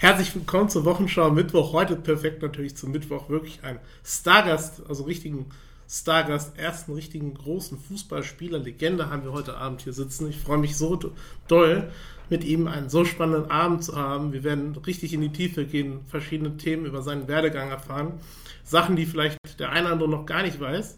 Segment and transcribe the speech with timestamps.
[0.00, 1.72] Herzlich willkommen zur Wochenschau Mittwoch.
[1.72, 3.28] Heute perfekt natürlich zum Mittwoch.
[3.28, 5.46] Wirklich ein Stargast, also richtigen
[5.88, 10.30] Stargast, ersten richtigen großen Fußballspieler, Legende haben wir heute Abend hier sitzen.
[10.30, 11.00] Ich freue mich so
[11.48, 11.90] doll,
[12.30, 14.32] mit ihm einen so spannenden Abend zu haben.
[14.32, 18.20] Wir werden richtig in die Tiefe gehen, verschiedene Themen über seinen Werdegang erfahren.
[18.62, 20.96] Sachen, die vielleicht der eine oder andere noch gar nicht weiß.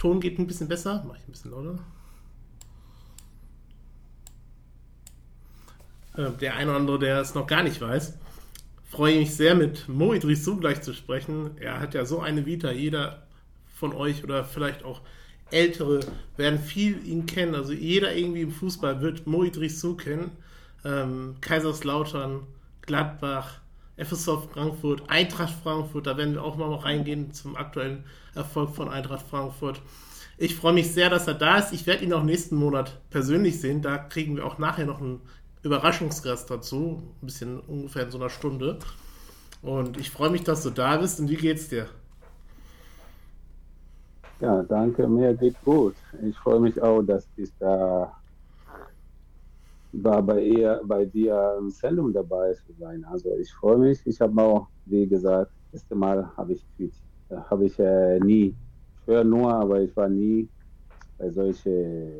[0.00, 1.04] Ton geht ein bisschen besser.
[1.06, 1.78] Mach ich ein bisschen lauter.
[6.16, 8.14] Äh, der eine oder andere, der es noch gar nicht weiß.
[8.84, 11.52] Freue mich sehr, mit Mo Idrissou gleich zu sprechen.
[11.58, 12.70] Er hat ja so eine Vita.
[12.70, 13.26] Jeder
[13.74, 15.00] von euch oder vielleicht auch
[15.50, 16.00] Ältere
[16.36, 17.54] werden viel ihn kennen.
[17.54, 20.30] Also jeder irgendwie im Fußball wird Mo Idrissou kennen.
[20.84, 22.40] Ähm, Kaiserslautern,
[22.82, 23.60] Gladbach,
[23.96, 26.06] FSV Frankfurt, Eintracht Frankfurt.
[26.06, 29.80] Da werden wir auch mal noch reingehen zum aktuellen Erfolg von Eintracht Frankfurt.
[30.38, 31.72] Ich freue mich sehr, dass er da ist.
[31.72, 33.82] Ich werde ihn auch nächsten Monat persönlich sehen.
[33.82, 35.20] Da kriegen wir auch nachher noch einen
[35.62, 38.78] Überraschungsgast dazu, ein bisschen ungefähr in so einer Stunde.
[39.62, 41.20] Und ich freue mich, dass du da bist.
[41.20, 41.86] Und wie geht's dir?
[44.40, 45.06] Ja, danke.
[45.06, 45.94] Mir geht gut.
[46.22, 48.12] Ich freue mich auch, dass ich da
[49.92, 53.04] war bei, ihr, bei dir im Sendung dabei zu sein.
[53.04, 54.00] Also ich freue mich.
[54.04, 56.94] Ich habe auch, wie gesagt, das erste Mal habe ich Tweet,
[57.30, 58.54] habe ich äh, nie,
[59.00, 60.48] ich höre nur, aber ich war nie
[61.18, 62.10] bei solchen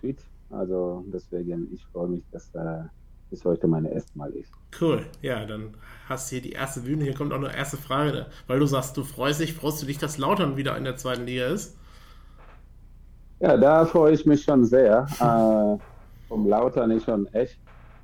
[0.00, 2.84] Tweets also deswegen, ich freue mich, dass äh,
[3.30, 4.52] es heute meine erste Mal ist.
[4.80, 5.76] Cool, ja, dann
[6.08, 7.04] hast du hier die erste Bühne.
[7.04, 9.98] Hier kommt auch eine erste Frage, weil du sagst, du freust dich, freust du dich,
[9.98, 11.76] dass Lautern wieder in der zweiten Liga ist?
[13.40, 15.06] Ja, da freue ich mich schon sehr.
[15.20, 15.78] äh,
[16.28, 17.58] vom Lautern ist schon echt.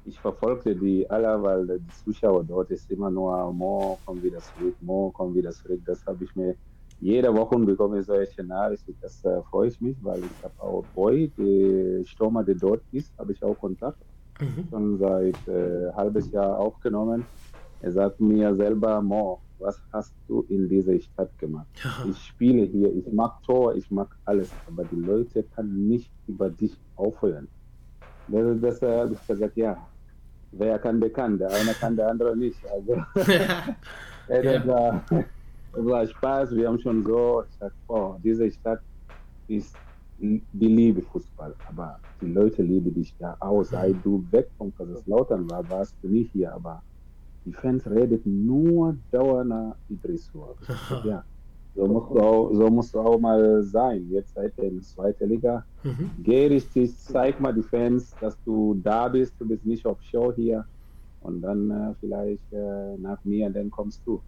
[0.04, 4.76] Ich verfolgte die alle, weil die Zuschauer dort ist immer nur, Mo, komm wieder zurück,
[4.80, 5.80] Mo, komm wieder zurück.
[5.86, 6.56] Das habe ich mir
[7.02, 8.94] jede Woche bekomme ich solche Nachrichten.
[9.00, 13.12] Das äh, freue ich mich, weil ich habe auch Boy, der Stürmer, der dort ist,
[13.18, 13.98] habe ich auch Kontakt.
[14.40, 14.68] Mhm.
[14.70, 17.24] Schon seit äh, halbes Jahr aufgenommen.
[17.80, 21.66] Er sagt mir selber, Mo, was hast du in dieser Stadt gemacht?
[21.82, 22.08] Ja.
[22.08, 26.50] Ich spiele hier, ich mag Tor, ich mag alles, aber die Leute können nicht über
[26.50, 27.48] dich aufhören.
[28.28, 29.76] Das, das äh, habe ich gesagt, ja,
[30.52, 32.60] wer kann, der kann, der eine kann, der andere nicht.
[32.70, 32.94] Also,
[34.28, 34.52] ja.
[34.52, 35.24] ja.
[35.74, 38.80] Es war Spaß, wir haben schon so gesagt, oh, diese Stadt
[39.48, 39.74] ist,
[40.18, 43.64] die liebe Fußball, aber die Leute lieben dich da auch.
[43.64, 46.82] Seit du weg von Kaiserslautern war, warst du nicht hier, aber
[47.44, 50.54] die Fans reden nur dauernd Idrissur.
[51.04, 51.24] Ja,
[51.74, 54.06] so musst, du auch, so musst du auch mal sein.
[54.10, 55.64] Jetzt seid ihr in der zweiten Liga.
[55.82, 56.10] Mhm.
[56.22, 59.34] Geh richtig, zeig mal die Fans, dass du da bist.
[59.38, 60.64] Du bist nicht auf Show hier.
[61.20, 64.20] Und dann äh, vielleicht äh, nach mir, dann kommst du.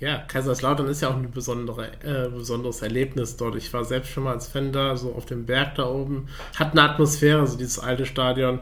[0.00, 3.56] Ja, Kaiserslautern ist ja auch ein besondere, äh, besonderes Erlebnis dort.
[3.56, 6.28] Ich war selbst schon mal als Fan da, so auf dem Berg da oben.
[6.56, 8.60] Hat eine Atmosphäre, so dieses alte Stadion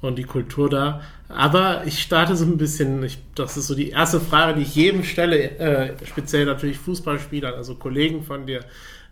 [0.00, 1.00] und die Kultur da.
[1.28, 4.76] Aber ich starte so ein bisschen, ich, das ist so die erste Frage, die ich
[4.76, 8.60] jedem stelle, äh, speziell natürlich Fußballspielern, also Kollegen von dir.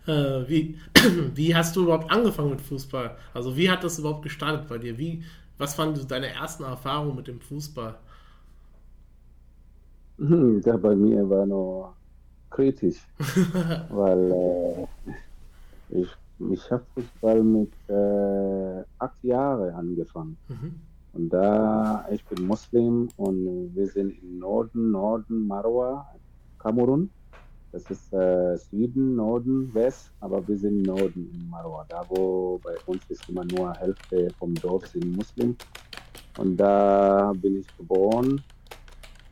[0.07, 0.79] Äh, wie,
[1.35, 3.17] wie hast du überhaupt angefangen mit Fußball?
[3.33, 4.97] Also wie hat das überhaupt gestartet bei dir?
[4.97, 5.23] Wie,
[5.57, 7.95] was waren deine ersten Erfahrungen mit dem Fußball?
[10.17, 11.95] Hm, bei mir war noch
[12.49, 13.05] kritisch,
[13.89, 16.09] weil äh, ich,
[16.51, 20.37] ich habe Fußball mit äh, acht Jahren angefangen.
[20.47, 20.75] Mhm.
[21.13, 26.07] Und da, ich bin Muslim und wir sind im Norden, Norden, Marwa,
[26.59, 27.09] Kamerun.
[27.71, 31.85] Das ist äh, Süden, Norden, West, aber wir sind im Norden in Marwa.
[31.89, 35.57] Da, wo bei uns ist immer nur Hälfte vom Dorf sind Muslim.
[36.37, 38.41] Und da bin ich geboren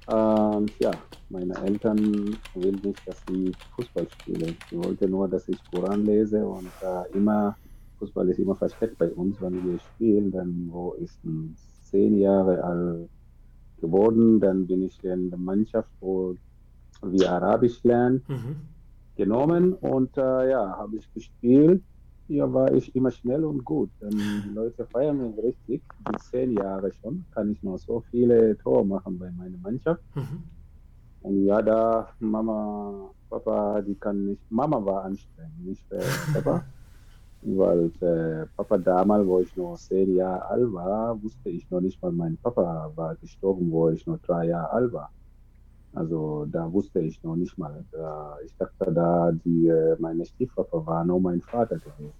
[0.07, 0.91] und ja,
[1.29, 4.53] meine Eltern will nicht, dass ich Fußball spiele.
[4.69, 7.55] Sie wollte nur, dass ich Koran lese und äh, immer,
[7.99, 10.31] Fußball ist immer versteckt bei uns, wenn wir spielen.
[10.31, 11.11] Dann, wo ich
[11.83, 13.09] zehn Jahre alt
[13.79, 16.35] geworden, dann bin ich in der Mannschaft, wo
[17.01, 18.55] wir Arabisch lernen, mhm.
[19.15, 21.81] genommen und äh, ja, habe ich gespielt
[22.27, 23.89] hier war ich immer schnell und gut.
[24.01, 25.81] Die Leute feiern mich richtig.
[26.07, 30.01] In zehn Jahre schon kann ich noch so viele Tore machen bei meiner Mannschaft.
[30.15, 30.43] Mhm.
[31.21, 34.41] Und ja, da Mama, Papa, die kann nicht.
[34.51, 36.01] Mama war anstrengend, nicht äh,
[36.33, 36.63] Papa.
[37.45, 42.01] Weil äh, Papa damals, wo ich noch zehn Jahre alt war, wusste ich noch nicht
[42.01, 45.11] mal, mein Papa war gestorben, wo ich noch drei Jahre alt war.
[45.95, 47.83] Also da wusste ich noch nicht mal.
[48.45, 52.13] ich dachte da, die, äh, meine Stiefpapa war nur mein Vater gewesen.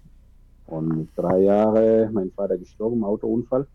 [0.66, 3.66] Und mit drei Jahren mein Vater gestorben, Autounfall.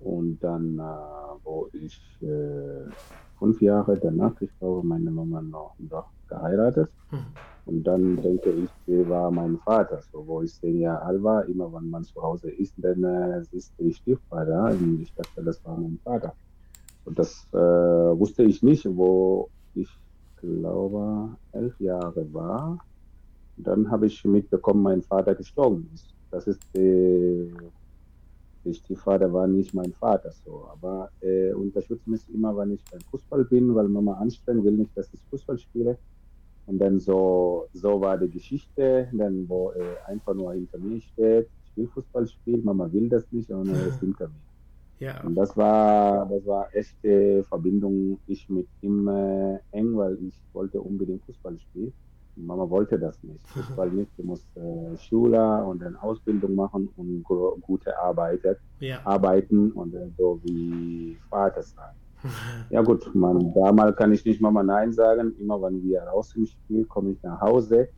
[0.00, 2.90] Und dann, äh, wo ich äh,
[3.38, 6.90] fünf Jahre danach, ich glaube, meine Mama noch, noch geheiratet.
[7.10, 7.18] Mhm.
[7.64, 10.00] Und dann denke ich, sie war mein Vater.
[10.10, 13.42] So, wo ich zehn Jahre alt war, immer wenn man zu Hause ist, dann äh,
[13.52, 14.70] ist die Stiefvater.
[14.70, 16.34] Und ich dachte, das war mein Vater.
[17.06, 19.88] Das äh, wusste ich nicht, wo ich
[20.36, 22.78] glaube elf Jahre war.
[23.56, 26.14] Dann habe ich mitbekommen, mein Vater gestorben ist.
[26.30, 27.52] Das ist die,
[28.64, 33.00] der Stiefvater war nicht mein Vater so, aber äh, unterstützt mich immer, wenn ich beim
[33.10, 35.98] Fußball bin, weil Mama anstrengen will nicht, dass ich Fußball spiele.
[36.66, 41.48] Und dann so, so war die Geschichte, dann wo er einfach nur hinter mir steht,
[41.66, 44.51] ich will Fußball spielen, Mama will das nicht und er ist hinter mir.
[45.02, 45.20] Ja.
[45.24, 50.80] Und das war, das war echte Verbindung, ich mit ihm äh, eng, weil ich wollte
[50.80, 51.92] unbedingt Fußball spielen.
[52.36, 53.44] Mama wollte das nicht.
[53.48, 57.24] Fußball nicht, du musst äh, Schule und dann Ausbildung machen und
[57.62, 58.42] gute Arbeit,
[58.78, 59.00] ja.
[59.02, 61.94] arbeiten und dann so wie Vater sein.
[62.70, 65.34] Ja gut, man, damals kann ich nicht Mama Nein sagen.
[65.40, 67.88] Immer wenn wir raus im Spiel, komme ich nach Hause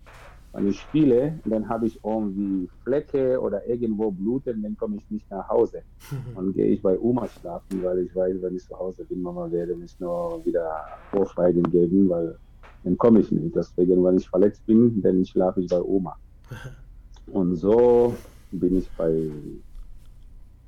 [0.54, 5.28] wenn ich spiele, dann habe ich irgendwie Flecke oder irgendwo bluten, dann komme ich nicht
[5.28, 5.82] nach Hause.
[6.34, 9.50] Dann gehe ich bei Oma schlafen, weil ich weiß, wenn ich zu Hause bin, Mama
[9.50, 12.38] werde mich nur wieder Ohrfeigen geben, weil
[12.84, 13.56] dann komme ich nicht.
[13.56, 16.16] Deswegen, wenn ich verletzt bin, dann schlafe ich bei Oma.
[17.32, 18.14] Und so
[18.52, 19.30] bin ich bei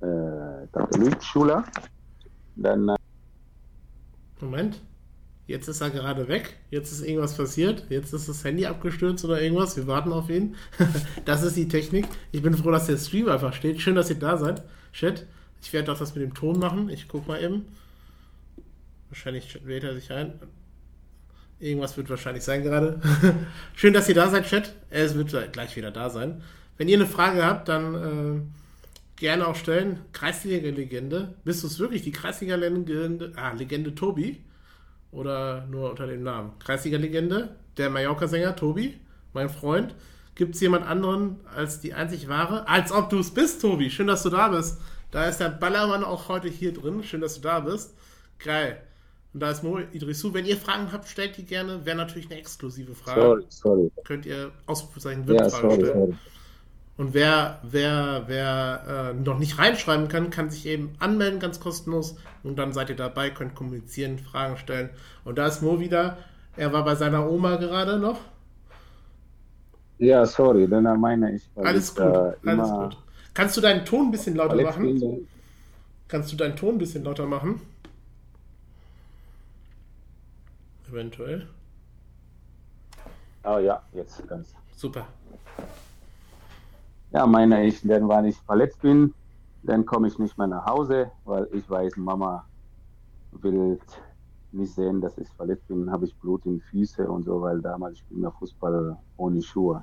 [0.01, 1.63] äh, Katholikschule.
[2.57, 2.97] Dann äh
[4.41, 4.81] Moment.
[5.47, 6.57] Jetzt ist er gerade weg.
[6.71, 7.85] Jetzt ist irgendwas passiert.
[7.89, 9.77] Jetzt ist das Handy abgestürzt oder irgendwas.
[9.77, 10.57] Wir warten auf ihn.
[11.25, 12.07] das ist die Technik.
[12.33, 13.81] Ich bin froh, dass der Stream einfach steht.
[13.81, 14.63] Schön, dass ihr da seid.
[14.93, 15.27] Chat.
[15.63, 16.89] Ich werde auch das mit dem Ton machen.
[16.89, 17.67] Ich guck mal eben.
[19.09, 20.35] Wahrscheinlich wählt er sich ein.
[21.61, 23.01] Irgendwas wird wahrscheinlich sein gerade.
[23.75, 24.75] Schön, dass ihr da seid, Chat.
[24.91, 26.43] Es wird gleich wieder da sein.
[26.77, 28.41] Wenn ihr eine Frage habt, dann äh,
[29.15, 30.01] gerne auch stellen.
[30.13, 31.35] Kreisliga-Legende.
[31.45, 32.03] Bist du es wirklich?
[32.03, 33.33] Die Kreisliga-Legende?
[33.37, 34.43] Ah, Legende Tobi.
[35.17, 36.53] Oder nur unter dem Namen?
[36.59, 39.01] Kreisliga-Legende, der Mallorca-Sänger Tobi,
[39.33, 39.95] mein Freund.
[40.35, 42.69] Gibt es jemand anderen als die einzig wahre?
[42.69, 43.89] Als ob du es bist, Tobi.
[43.89, 44.79] Schön, dass du da bist.
[45.11, 47.03] Da ist der Ballermann auch heute hier drin.
[47.03, 47.95] Schön, dass du da bist.
[48.39, 48.83] Geil.
[49.33, 50.35] Und da ist Mo Idrisu.
[50.35, 51.87] Wenn ihr Fragen habt, stellt die gerne.
[51.87, 53.21] Wäre natürlich eine exklusive Frage.
[53.23, 53.93] Sorry, sorry.
[54.05, 55.95] Könnt ihr Ausrufezeichen WIP-Fragen ja, stellen.
[55.95, 56.15] Sorry.
[56.97, 62.17] Und wer, wer, wer äh, noch nicht reinschreiben kann, kann sich eben anmelden, ganz kostenlos.
[62.43, 64.91] Und dann seid ihr dabei, könnt kommunizieren, Fragen stellen.
[65.25, 66.17] Und da ist Mo wieder.
[66.57, 68.19] Er war bei seiner Oma gerade noch.
[69.99, 71.49] Ja, sorry, dann meine ich.
[71.57, 72.97] Alles gut, äh, alles gut.
[73.35, 75.27] Kannst du deinen Ton ein bisschen lauter machen?
[76.09, 77.61] Kannst du deinen Ton ein bisschen lauter machen?
[80.89, 81.47] Eventuell.
[83.45, 84.55] Oh ja, jetzt ganz.
[84.77, 85.07] Super.
[87.17, 89.15] Ja, meine ich, dann, wenn ich verletzt bin,
[89.63, 92.45] dann komme ich nicht mehr nach Hause, weil ich weiß, Mama
[93.31, 93.81] will
[94.53, 97.63] nicht sehen, dass ich verletzt bin, habe ich Blut in den Füßen und so, weil
[97.63, 99.83] damals spielen wir Fußball ohne Schuhe.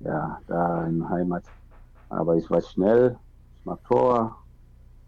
[0.00, 1.44] Ja, da in Heimat.
[2.08, 3.20] Aber ich war schnell,
[3.56, 4.36] ich mag Tor.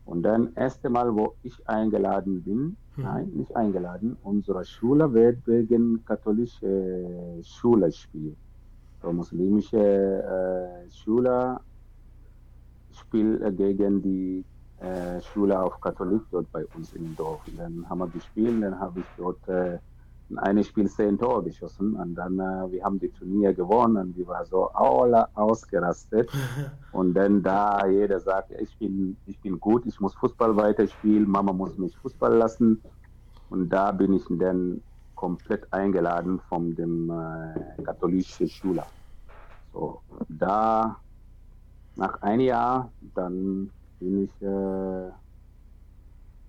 [0.04, 3.02] Und dann erste Mal, wo ich eingeladen bin, hm.
[3.02, 8.36] nein, nicht eingeladen, unsere Schule wird wegen katholischer Schule spielen
[9.02, 11.60] muslimische äh, Schüler
[12.90, 14.44] spielen gegen die
[14.80, 17.40] äh, Schule auf Katholik dort bei uns im Dorf.
[17.46, 19.78] Und dann haben wir gespielt, dann habe ich dort äh,
[20.28, 21.94] in einem Spiel zehn Tore geschossen.
[21.94, 26.30] Und dann äh, wir haben die Turnier gewonnen und wir waren so alle ausgerastet.
[26.92, 31.52] Und dann da jeder sagt, ich bin, ich bin gut, ich muss Fußball weiterspielen, Mama
[31.52, 32.80] muss mich Fußball lassen.
[33.50, 34.80] Und da bin ich dann
[35.16, 38.86] komplett eingeladen von dem äh, katholischen Schüler.
[39.72, 40.96] So, da
[41.96, 45.10] nach einem Jahr, dann bin ich, äh,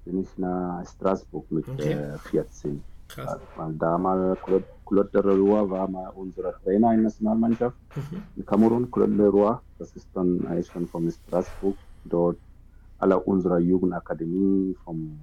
[0.06, 1.94] bin ich nach Straßburg mit okay.
[1.94, 2.84] äh, 14.
[3.08, 3.40] Krass.
[3.56, 4.38] Weil damals
[4.86, 8.24] Claude de Leroy war mal unser Trainer in der Nationalmannschaft mhm.
[8.36, 9.56] in Kamerun, Claude de Leroy.
[9.80, 11.78] Das ist dann eigentlich schon von Straßburg.
[12.04, 12.38] Dort
[13.00, 15.20] alle unserer Jugendakademie, vom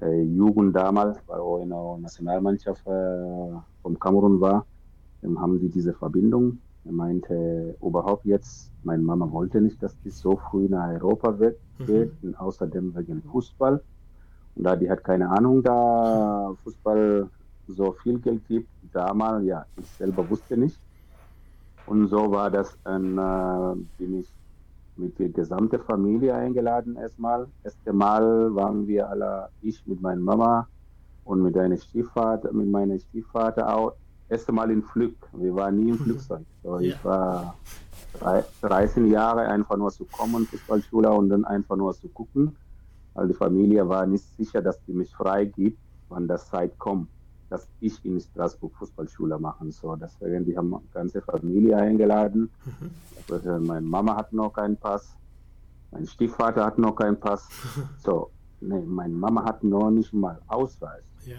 [0.00, 4.66] Jugend damals, weil auch in der Nationalmannschaft äh, von Kamerun war,
[5.22, 6.58] dann haben sie diese Verbindung.
[6.84, 11.58] Er meinte überhaupt jetzt, meine Mama wollte nicht, dass die so früh nach Europa wird,
[11.78, 12.10] mhm.
[12.22, 13.80] und außerdem wegen Fußball.
[14.56, 17.28] Und da die hat keine Ahnung, da Fußball
[17.68, 20.78] so viel Geld gibt, damals, ja, ich selber wusste nicht.
[21.86, 24.28] Und so war das, dann äh, bin ich
[24.96, 27.46] mit der gesamten Familie eingeladen erstmal.
[27.62, 30.68] Erste Mal waren wir alle, ich mit meiner Mama
[31.24, 33.94] und mit meinem Stiefvater, mit meinem Stiefvater auch,
[34.28, 35.14] erste Mal in Flug.
[35.32, 36.44] Wir waren nie im Flugzeug.
[36.62, 36.94] So, ja.
[36.94, 37.54] Ich war
[38.62, 42.56] 13 Jahre einfach nur zu kommen, Fußballschule und dann einfach nur zu gucken.
[43.14, 47.08] Weil die Familie war nicht sicher, dass die mich frei gibt, wann das Zeit kommt,
[47.54, 49.96] dass ich in Straßburg Fußballschule machen soll.
[49.96, 52.50] Deswegen, die haben die ganze Familie eingeladen.
[52.64, 53.66] Mhm.
[53.66, 55.16] Meine Mama hat noch keinen Pass,
[55.92, 57.48] mein Stiefvater hat noch keinen Pass.
[58.04, 58.30] So,
[58.60, 61.04] nee, meine Mama hat noch nicht mal Ausweis.
[61.24, 61.36] Ja.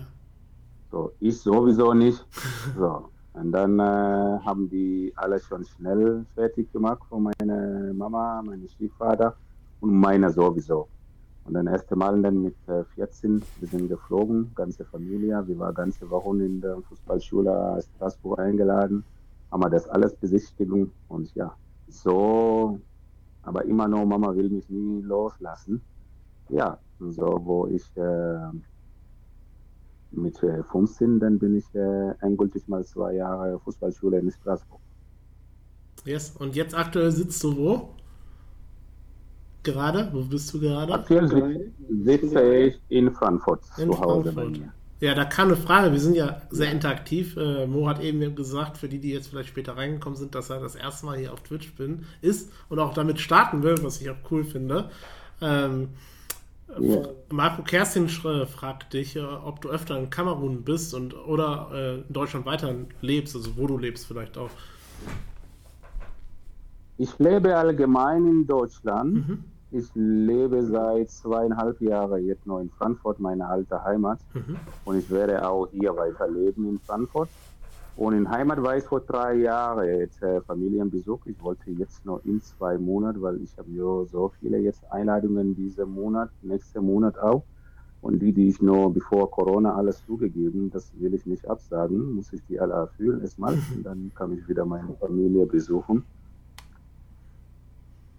[0.90, 2.26] So, ich sowieso nicht.
[2.78, 3.10] So.
[3.34, 9.36] Und dann äh, haben die alles schon schnell fertig gemacht von meiner Mama, meinem Stiefvater
[9.82, 10.88] und meiner sowieso.
[11.46, 15.48] Und dann erste Mal dann mit äh, 14, wir sind geflogen, ganze Familie.
[15.48, 19.04] Wir waren ganze Woche in der Fußballschule Straßburg eingeladen,
[19.52, 21.56] haben wir das alles besichtigen und ja,
[21.88, 22.80] so,
[23.44, 25.82] aber immer noch, Mama will mich nie loslassen.
[26.50, 28.50] Ja, so, wo ich äh,
[30.12, 34.82] mit äh, 15, dann bin ich äh, endgültig mal zwei Jahre Fußballschule in Straßburg.
[36.06, 37.90] Yes, und jetzt aktuell sitzt du wo?
[39.66, 40.10] Gerade?
[40.14, 40.94] Wo bist du gerade?
[40.94, 41.72] Aktuell
[42.04, 44.36] sitze ich in Frankfurt in zu Hause Frankfurt.
[44.36, 44.74] bei mir.
[45.02, 45.92] Ja, da kam eine Frage.
[45.92, 47.36] Wir sind ja sehr interaktiv.
[47.36, 50.62] Äh, Mo hat eben gesagt, für die, die jetzt vielleicht später reingekommen sind, dass er
[50.62, 54.10] das erste Mal hier auf Twitch bin, ist und auch damit starten will, was ich
[54.10, 54.90] auch cool finde.
[55.42, 55.90] Ähm,
[56.80, 57.04] ja.
[57.30, 62.14] Marco Kerstin fragt dich, äh, ob du öfter in Kamerun bist und oder äh, in
[62.14, 64.50] Deutschland weiter lebst, also wo du lebst vielleicht auch.
[66.98, 69.14] Ich lebe allgemein in Deutschland.
[69.14, 69.44] Mhm.
[69.72, 74.20] Ich lebe seit zweieinhalb Jahren jetzt noch in Frankfurt, meine alte Heimat.
[74.34, 74.58] Mhm.
[74.86, 77.30] Und ich werde auch hier weiterleben in Frankfurt.
[77.98, 81.26] Und in Heimat war ich vor drei Jahren jetzt äh, Familienbesuch.
[81.26, 85.56] Ich wollte jetzt noch in zwei Monaten, weil ich habe ja so viele jetzt Einladungen
[85.56, 87.44] diesen Monat, nächsten Monat auch.
[88.02, 92.32] Und die, die ich noch bevor Corona alles zugegeben, das will ich nicht absagen, muss
[92.34, 93.54] ich die alle erfüllen erstmal.
[93.54, 96.04] Und dann kann ich wieder meine Familie besuchen.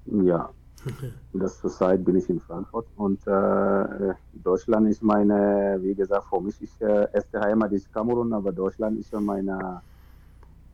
[0.06, 0.50] Ja,
[1.32, 2.88] das zurzeit bin ich in Frankfurt.
[2.96, 8.32] Und äh, Deutschland ist meine, wie gesagt, für mich ist äh, erste Heimat ist Kamerun,
[8.32, 9.82] aber Deutschland ist meine,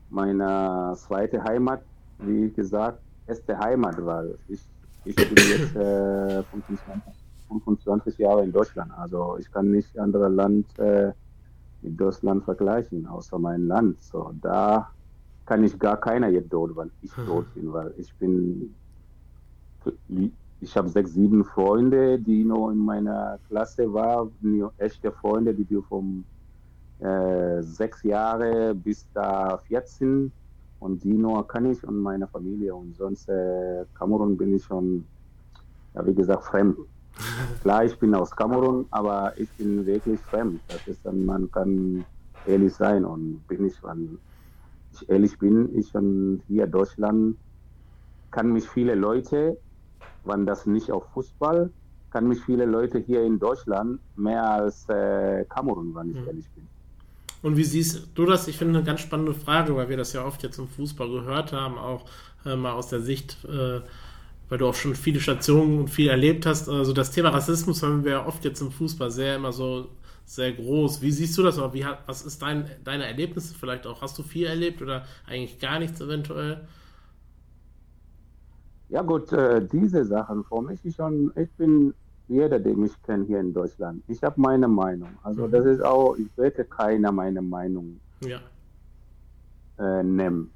[0.08, 1.84] meine zweite Heimat,
[2.18, 4.68] wie gesagt, erste Heimat, weil ich,
[5.04, 7.14] ich bin jetzt äh, 25,
[7.48, 11.12] 25, Jahre in Deutschland, also ich kann nicht andere Land äh,
[11.80, 14.02] mit Deutschland vergleichen, außer mein Land.
[14.02, 14.90] So, da
[15.44, 18.76] kann ich gar keiner jetzt dort, weil ich dort bin, weil ich bin
[20.60, 24.30] ich habe sechs, sieben Freunde, die noch in meiner Klasse waren,
[24.78, 26.24] echte Freunde, die vom
[27.00, 30.30] äh, sechs Jahre bis da 14
[30.78, 35.04] und die nur kann ich und meine Familie und sonst äh, Kamerun bin ich schon,
[35.94, 36.76] ja, wie gesagt, fremd.
[37.62, 40.60] Klar, ich bin aus Kamerun, aber ich bin wirklich fremd.
[40.68, 42.04] Das ist dann, man kann
[42.46, 44.18] ehrlich sein und bin ich, wenn
[44.92, 47.36] ich ehrlich bin, ich schon hier in Deutschland
[48.30, 49.58] kann mich viele Leute
[50.24, 51.70] wann das nicht auf Fußball,
[52.10, 56.26] kann mich viele Leute hier in Deutschland mehr als äh, Kamerun, wenn ich mhm.
[56.26, 56.68] ehrlich bin.
[57.42, 58.46] Und wie siehst du das?
[58.46, 61.52] Ich finde eine ganz spannende Frage, weil wir das ja oft jetzt im Fußball gehört
[61.52, 62.04] haben, auch
[62.44, 63.80] äh, mal aus der Sicht, äh,
[64.48, 66.68] weil du auch schon viele Stationen und viel erlebt hast.
[66.68, 69.88] Also das Thema Rassismus haben wir ja oft jetzt im Fußball sehr immer so
[70.24, 71.02] sehr groß.
[71.02, 71.58] Wie siehst du das?
[71.58, 74.02] Oder wie, was ist dein, deine Erlebnisse vielleicht auch?
[74.02, 76.60] Hast du viel erlebt oder eigentlich gar nichts eventuell?
[78.92, 81.94] Ja gut, äh, diese Sachen für mich ist schon, ich bin
[82.28, 84.02] jeder, der mich kennt hier in Deutschland.
[84.06, 85.08] Ich habe meine Meinung.
[85.22, 85.50] Also mhm.
[85.50, 88.40] das ist auch, ich werde keiner meine Meinung ja.
[89.78, 90.50] äh, nehmen.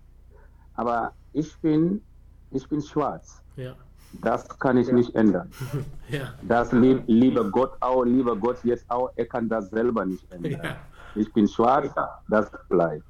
[0.75, 2.03] Aber ich bin,
[2.51, 3.43] ich bin schwarz.
[3.57, 3.75] Ja.
[4.21, 4.95] Das kann ich ja.
[4.95, 5.51] nicht ändern.
[6.11, 6.35] ja.
[6.43, 10.61] Das lieb, lieber Gott auch, lieber Gott jetzt auch, er kann das selber nicht ändern.
[10.63, 10.77] Ja.
[11.15, 11.91] Ich bin schwarz,
[12.29, 13.07] das bleibt.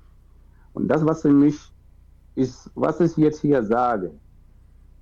[0.72, 1.58] Und das, was für mich
[2.36, 4.12] ist, was ich jetzt hier sage,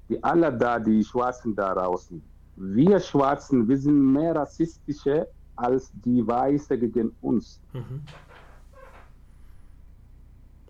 [0.08, 2.22] die alle da, die Schwarzen da draußen,
[2.56, 7.60] wir Schwarzen, wir sind mehr rassistische als die Weiße gegen uns.
[7.72, 8.02] Mhm.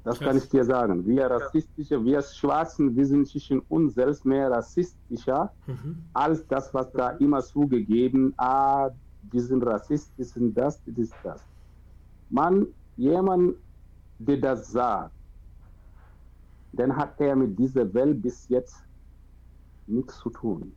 [0.05, 1.07] Das kann ich dir sagen.
[1.07, 5.97] Wir rassistische, wir Schwarzen, wir sind zwischen uns selbst mehr rassistischer mhm.
[6.13, 8.91] als das, was da immer zugegeben, ah,
[9.33, 11.43] die sind rassistisch, sind das, das ist das.
[12.29, 13.57] Man, jemand,
[14.19, 15.13] der das sagt,
[16.73, 18.84] dann hat er mit dieser Welt bis jetzt
[19.87, 20.73] nichts zu tun.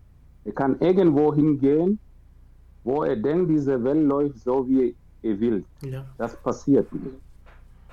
[0.45, 1.99] Er kann irgendwo hingehen,
[2.83, 5.65] wo er denkt, diese Welt läuft so, wie er will.
[5.81, 6.05] Ja.
[6.17, 7.15] Das passiert nicht.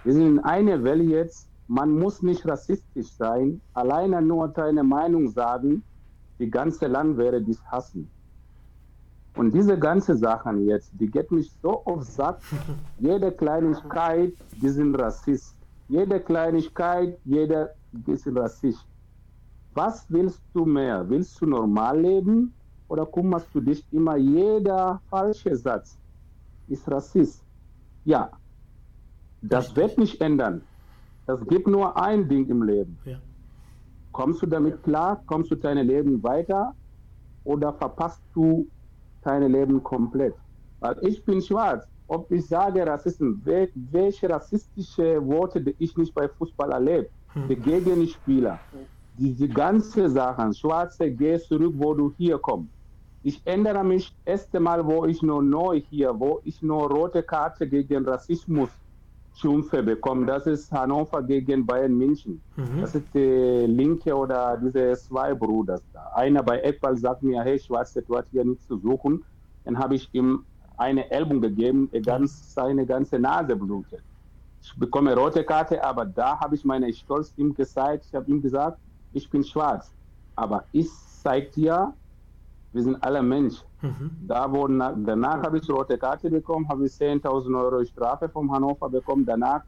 [0.04, 5.28] Wir sind in einer Welt jetzt, man muss nicht rassistisch sein, alleine nur deine Meinung
[5.28, 5.83] sagen,
[6.38, 8.09] die ganze Land werde dich hassen.
[9.37, 12.38] Und diese ganze Sachen jetzt, die geht mich so auf Sack.
[12.99, 15.56] Jede Kleinigkeit, die sind Rassist.
[15.88, 17.71] Jede Kleinigkeit, jeder
[18.06, 18.87] ist Rassist.
[19.75, 21.09] Was willst du mehr?
[21.09, 22.54] Willst du normal leben
[22.88, 25.99] oder kümmerst du dich immer jeder falsche Satz
[26.69, 27.43] ist Rassist?
[28.04, 28.31] Ja,
[29.43, 30.62] das wird nicht ändern.
[31.26, 32.99] Es gibt nur ein Ding im Leben.
[33.04, 33.19] Ja.
[34.12, 35.23] Kommst du damit klar?
[35.26, 36.75] Kommst du dein Leben weiter?
[37.45, 38.66] Oder verpasst du
[39.23, 40.35] dein Leben komplett.
[40.81, 41.85] Weil ich bin schwarz.
[42.07, 47.49] Ob ich sage Rassismus, welche rassistische Worte die ich nicht bei Fußball erlebe, hm.
[47.49, 48.59] die Gegenspieler,
[49.16, 52.73] diese ganzen Sachen, Schwarze, geh zurück, wo du hier kommst.
[53.23, 57.23] Ich ändere mich das erste Mal, wo ich nur neu hier, wo ich nur rote
[57.23, 58.71] Karte gegen Rassismus
[59.35, 60.26] Schimpfe bekommen.
[60.26, 62.40] Das ist Hannover gegen Bayern München.
[62.56, 62.80] Mhm.
[62.80, 66.11] Das ist die Linke oder diese zwei Brüder da.
[66.14, 69.25] Einer bei Eckball sagt mir, hey Schwarze, du hast hier nichts zu suchen.
[69.64, 70.44] Dann habe ich ihm
[70.76, 74.02] eine Ellbogen gegeben, ganz, seine ganze Nase blutet.
[74.62, 78.06] Ich bekomme rote Karte, aber da habe ich meine Stolz ihm gezeigt.
[78.09, 78.78] Ich habe ihm gesagt,
[79.14, 79.94] ich bin schwarz.
[80.37, 80.90] Aber ich
[81.23, 81.94] zeige dir,
[82.73, 83.64] wir sind alle Mensch.
[83.80, 84.11] Mhm.
[84.26, 88.88] Da wurden, danach habe ich rote Karte bekommen, habe ich 10.000 Euro Strafe vom Hannover
[88.90, 89.25] bekommen.
[89.25, 89.62] Danach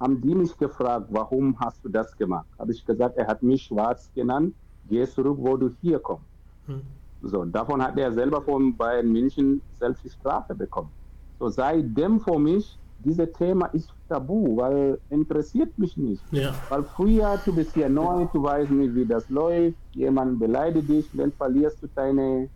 [0.00, 2.48] haben die mich gefragt, warum hast du das gemacht?
[2.58, 6.32] Habe ich gesagt, er hat mich schwarz genannt, geh zurück, wo du hier kommst.
[6.66, 6.82] Mhm.
[7.20, 10.92] So, davon hat er selber von Bayern München selbst die Strafe bekommen.
[11.38, 16.22] So, seitdem für mich, dieses Thema ist tabu, weil interessiert mich nicht.
[16.30, 16.54] Ja.
[16.68, 21.08] Weil früher, du bist hier neu, du weißt nicht, wie das läuft, jemand beleidigt dich,
[21.12, 22.48] dann verlierst du deine,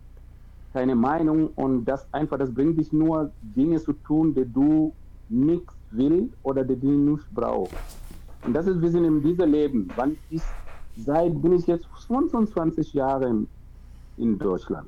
[0.73, 4.93] deine Meinung und das einfach, das bringt dich nur Dinge zu tun, die du
[5.29, 7.73] nicht willst oder die du nicht brauchst.
[8.45, 9.89] Und das ist, wir sind in diesem Leben.
[9.95, 10.41] Wann ich,
[10.95, 13.45] seit bin ich jetzt 25 Jahre
[14.17, 14.87] in Deutschland.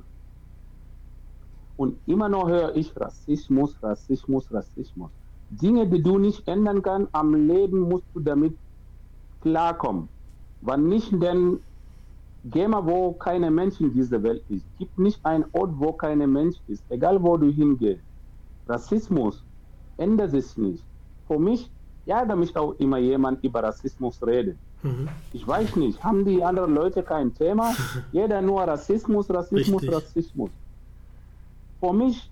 [1.76, 5.10] Und immer noch höre ich Rassismus, Rassismus, Rassismus.
[5.50, 8.56] Dinge, die du nicht ändern kannst, am Leben musst du damit
[9.40, 10.08] klarkommen.
[10.62, 11.58] Wann nicht, denn
[12.44, 14.64] geh mal, wo keine Mensch in dieser Welt ist.
[14.78, 18.02] Gibt nicht einen Ort, wo keine Mensch ist, egal wo du hingehst.
[18.68, 19.42] Rassismus
[19.96, 20.84] ändert sich nicht.
[21.26, 21.70] Für mich,
[22.06, 24.56] ja, da mich auch immer jemand über Rassismus redet.
[24.82, 25.08] Mhm.
[25.32, 27.74] Ich weiß nicht, haben die anderen Leute kein Thema?
[28.12, 29.94] Jeder nur Rassismus, Rassismus, Richtig.
[29.96, 30.50] Rassismus.
[31.80, 32.30] Für mich,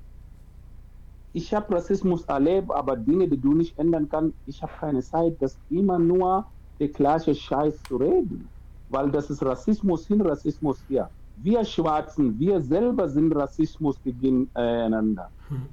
[1.33, 5.37] ich habe Rassismus erlebt, aber Dinge, die du nicht ändern kannst, ich habe keine Zeit,
[5.41, 6.47] das immer nur
[6.81, 8.49] der gleiche Scheiß zu reden.
[8.89, 11.11] Weil das ist Rassismus hin, Rassismus her.
[11.43, 15.31] Wir Schwarzen, wir selber sind Rassismus gegeneinander.
[15.51, 15.67] Mhm.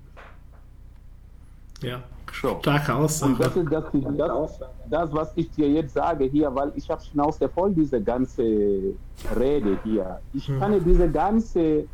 [1.81, 2.03] Ja,
[2.41, 2.57] so.
[2.59, 3.33] starke Aussage.
[3.33, 7.01] Und das ist das, das, das, was ich dir jetzt sage hier, weil ich habe
[7.01, 8.95] Schnauze voll diese ganze
[9.37, 10.19] Rede hier.
[10.33, 10.59] Ich hm.
[10.59, 11.85] kann diese ganze,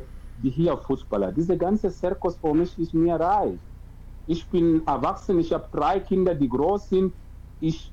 [0.41, 3.59] die hier Fußballer, diese ganze Zirkus für mich nicht mehr reicht.
[4.27, 7.13] Ich bin erwachsen, ich habe drei Kinder, die groß sind.
[7.59, 7.91] Ich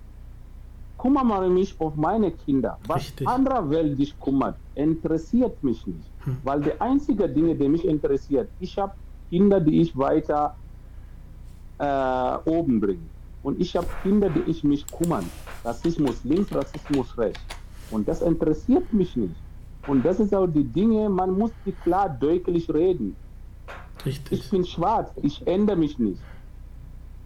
[0.98, 2.78] kümmere mich auf meine Kinder.
[2.87, 3.28] Was Richtig.
[3.28, 6.11] anderer Welt dich kümmert, interessiert mich nicht.
[6.24, 6.37] Hm.
[6.44, 8.92] Weil die einzige Dinge, die mich interessiert, ich habe
[9.30, 10.54] Kinder, die ich weiter
[11.78, 13.08] äh, oben bringen.
[13.42, 15.24] Und ich habe Kinder, die ich mich kümmern.
[15.64, 17.40] Rassismus links, Rassismus rechts.
[17.90, 19.37] Und das interessiert mich nicht.
[19.88, 23.16] Und das ist auch die Dinge, man muss die klar deutlich reden.
[24.05, 24.38] Richtig.
[24.38, 26.20] Ich bin schwarz, ich ändere mich nicht.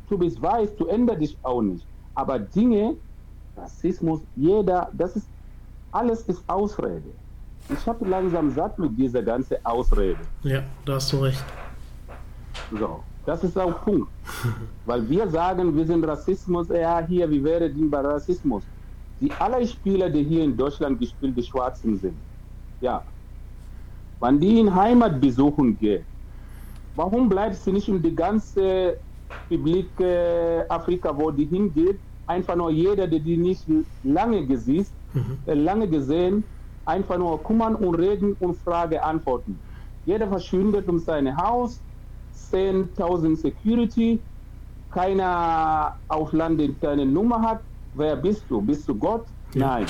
[0.09, 1.85] Du bist weiß, du änderst dich auch nicht.
[2.15, 2.97] Aber Dinge,
[3.57, 5.27] Rassismus, jeder, das ist,
[5.91, 7.11] alles ist Ausrede.
[7.69, 10.19] Ich habe langsam satt mit dieser ganzen Ausrede.
[10.43, 11.45] Ja, da hast du recht.
[12.79, 13.03] So.
[13.25, 14.09] Das ist auch Punkt.
[14.87, 18.65] Weil wir sagen, wir sind Rassismus, ja, hier, wie wäre denn bei Rassismus?
[19.21, 22.17] Die alle Spieler, die hier in Deutschland gespielt, die Schwarzen sind,
[22.83, 23.03] ja,
[24.21, 26.05] wenn die in Heimat besuchen gehen,
[26.95, 28.97] warum bleibt sie nicht in die ganze
[29.51, 33.65] Republik äh, Afrika, wo die hingeht, einfach nur jeder, der die nicht
[34.05, 35.39] lange gesehen, mhm.
[35.47, 36.45] äh, lange gesehen,
[36.85, 39.59] einfach nur kümmern und reden und Frage antworten.
[40.05, 41.81] Jeder verschwindet um sein Haus,
[42.51, 44.21] 10.000 Security,
[44.91, 47.61] keiner auf Land, deine Nummer hat.
[47.95, 48.61] Wer bist du?
[48.61, 49.25] Bist du Gott?
[49.55, 49.69] Ja.
[49.69, 49.87] Nein,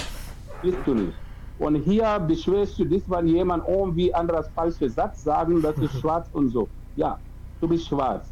[0.62, 1.22] bist du nicht.
[1.62, 6.29] Und hier beschwerst du dich, weil jemand irgendwie anderes falsche Satz sagen, das ist schwarz
[6.33, 6.68] und so.
[6.96, 7.18] Ja,
[7.61, 8.27] du bist schwarz.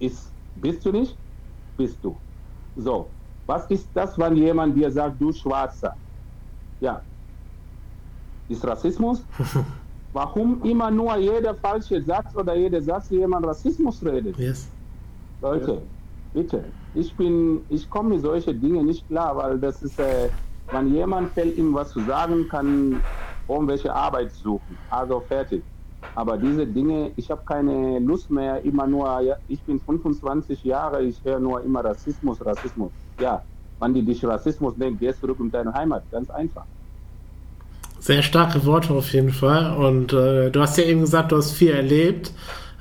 [0.00, 1.16] Ist, bist du nicht?
[1.76, 2.16] Bist du.
[2.76, 3.06] So,
[3.46, 5.94] was ist das, wenn jemand dir sagt, du Schwarzer?
[6.80, 7.00] Ja.
[8.48, 9.24] Ist Rassismus?
[10.12, 14.36] Warum immer nur jeder falsche Satz oder jeder Satz jemand Rassismus redet?
[14.38, 14.68] Yes.
[15.40, 15.82] Leute,
[16.32, 16.64] bitte.
[16.94, 20.28] Ich bin, ich komme mit solchen Dingen nicht klar, weil das ist, äh,
[20.70, 23.00] wenn jemand fällt, ihm was zu sagen, kann
[23.48, 24.76] irgendwelche Arbeit suchen.
[24.90, 25.62] Also fertig.
[26.14, 31.16] Aber diese Dinge, ich habe keine Lust mehr, immer nur, ich bin 25 Jahre, ich
[31.24, 32.90] höre nur immer Rassismus, Rassismus.
[33.18, 33.42] Ja,
[33.80, 36.64] wenn die dich Rassismus nennen, du zurück in deine Heimat, ganz einfach.
[37.98, 39.74] Sehr starke Worte auf jeden Fall.
[39.76, 42.32] Und äh, du hast ja eben gesagt, du hast viel erlebt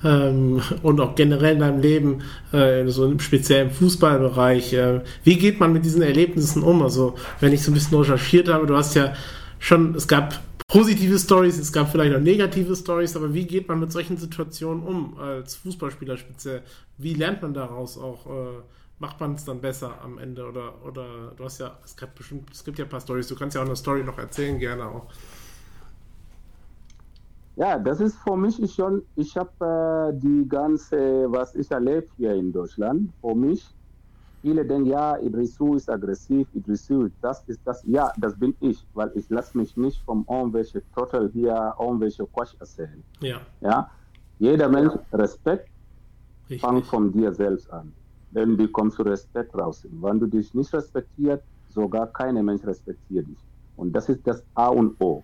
[0.03, 4.73] ähm, und auch generell in deinem Leben, äh, so im speziellen Fußballbereich.
[4.73, 6.81] Äh, wie geht man mit diesen Erlebnissen um?
[6.81, 9.13] Also, wenn ich so ein bisschen recherchiert habe, du hast ja
[9.59, 13.79] schon, es gab positive Stories, es gab vielleicht auch negative Stories, aber wie geht man
[13.79, 16.61] mit solchen Situationen um als Fußballspieler speziell?
[16.97, 18.25] Wie lernt man daraus auch?
[18.27, 18.61] Äh,
[18.99, 22.49] macht man es dann besser am Ende oder oder du hast ja es gibt bestimmt
[22.51, 24.85] es gibt ja ein paar Stories, du kannst ja auch eine Story noch erzählen gerne
[24.85, 25.07] auch.
[27.55, 32.33] Ja, das ist für mich schon, ich habe äh, die ganze, was ich erlebe hier
[32.33, 33.63] in Deutschland, für mich,
[34.41, 39.11] viele denken, ja, Idrisu ist aggressiv, Idrisu, das ist das, ja, das bin ich, weil
[39.13, 43.03] ich lasse mich nicht vom irgendwelche Trottel hier, irgendwelche Quatsch erzählen.
[43.21, 43.41] Ja.
[43.61, 43.89] ja?
[44.39, 45.69] Jeder Mensch, Respekt,
[46.49, 46.61] Richtig.
[46.61, 47.93] fang von dir selbst an.
[48.31, 49.85] Denn du kommst zu Respekt raus.
[49.91, 53.39] Wenn du dich nicht respektiert, sogar kein Mensch respektiert dich.
[53.75, 55.23] Und das ist das A und O.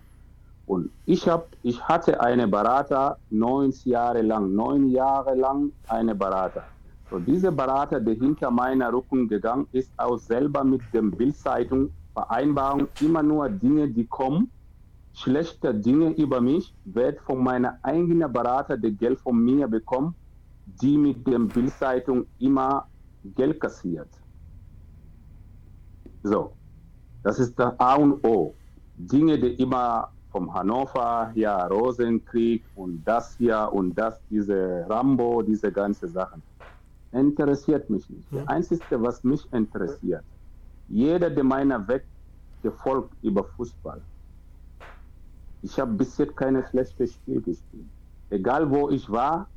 [0.70, 6.62] Und ich, hab, ich hatte eine Berater neun Jahre lang, neun Jahre lang eine Berater.
[7.10, 12.86] So dieser Berater, der hinter meiner Rücken gegangen ist, auch selber mit dem Bildzeitung Vereinbarung
[13.00, 14.48] immer nur Dinge, die kommen,
[15.12, 20.14] schlechte Dinge über mich, wird von meiner eigenen Berater, der Geld von mir bekommt,
[20.80, 22.86] die mit dem Bildzeitung immer
[23.34, 24.10] Geld kassiert.
[26.22, 26.52] So,
[27.24, 28.54] das ist das A und O.
[28.96, 35.72] Dinge, die immer vom Hannover, ja, Rosenkrieg und das hier und das, diese Rambo, diese
[35.72, 36.42] ganze Sachen.
[37.12, 38.26] Interessiert mich nicht.
[38.32, 40.24] Das Einzige, was mich interessiert,
[40.88, 42.04] jeder, der meiner Weg
[42.62, 44.00] gefolgt über Fußball.
[45.62, 47.86] Ich habe bis jetzt keine schlechte Spiel gespielt.
[48.30, 49.48] Egal wo ich war,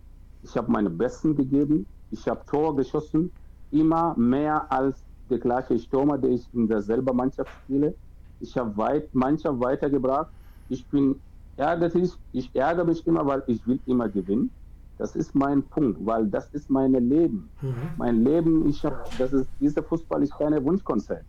[0.42, 1.86] ich habe meine Besten gegeben.
[2.12, 3.32] Ich habe Tor geschossen,
[3.72, 7.96] immer mehr als der gleiche Stürmer, der ich in derselben Mannschaft spiele.
[8.40, 10.32] Ich habe weit Mannschaft weitergebracht
[10.74, 11.22] ich bin
[11.56, 14.50] ärgerlich, ich ärgere mich immer, weil ich will immer gewinnen.
[14.98, 17.50] Das ist mein Punkt, weil das ist mein Leben.
[17.62, 17.76] Mhm.
[17.98, 21.26] Mein Leben, ich hab, das ist, dieser Fußball ist keine Wunschkonzert.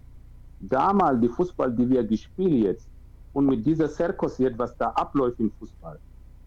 [0.60, 2.88] Damals die Fußball, die wir gespielt jetzt
[3.32, 5.98] und mit dieser Zirkus jetzt, was da abläuft im Fußball,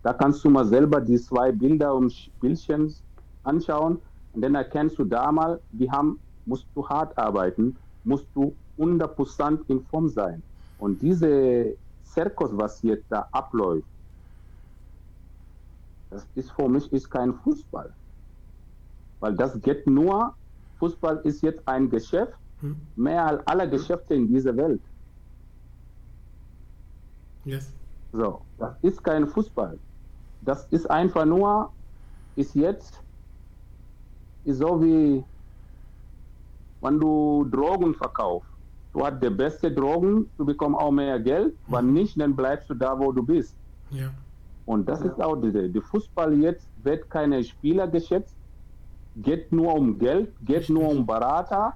[0.04, 2.94] da kannst du mal selber die zwei Bilder und Bildchen
[3.44, 4.00] anschauen
[4.34, 9.82] und dann erkennst du damals, wir haben, musst du hart arbeiten, musst du 100% in
[9.86, 10.42] Form sein.
[10.78, 11.76] Und diese
[12.18, 13.88] Zirkus, was jetzt da abläuft,
[16.10, 17.94] das ist für mich ist kein Fußball.
[19.20, 20.34] Weil das geht nur,
[20.80, 22.76] Fußball ist jetzt ein Geschäft, hm.
[22.96, 24.82] mehr als alle Geschäfte in dieser Welt.
[27.46, 27.72] Yes.
[28.14, 29.78] So, das ist kein Fußball.
[30.42, 31.72] Das ist einfach nur,
[32.36, 33.04] ist jetzt,
[34.44, 35.24] ist so wie,
[36.82, 38.57] wenn du Drogen verkaufst
[38.98, 41.54] du hast die beste Drogen, du bekommst auch mehr Geld.
[41.68, 41.74] Mhm.
[41.74, 43.56] Wenn nicht, dann bleibst du da, wo du bist.
[43.92, 44.10] Ja.
[44.66, 45.12] Und das ja.
[45.12, 48.36] ist auch die, die Fußball jetzt wird keine Spieler geschätzt,
[49.18, 51.74] geht nur um Geld, geht nur um Berater,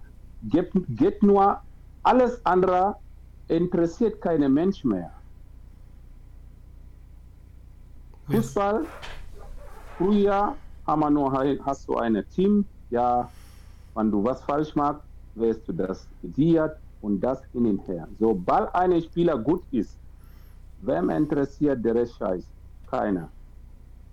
[0.49, 1.61] geht, geht nur
[2.03, 2.95] alles andere
[3.47, 5.11] interessiert keine Mensch mehr.
[8.29, 8.85] Fußball,
[9.97, 10.55] früher
[10.87, 11.31] haben wir nur,
[11.65, 13.29] hast du ein Team, ja,
[13.93, 15.03] wenn du was falsch machst,
[15.35, 18.07] wirst du das gediert, und das hin und her.
[18.19, 19.97] Sobald ein Spieler gut ist,
[20.81, 22.45] wem interessiert der Scheiß?
[22.89, 23.29] Keiner.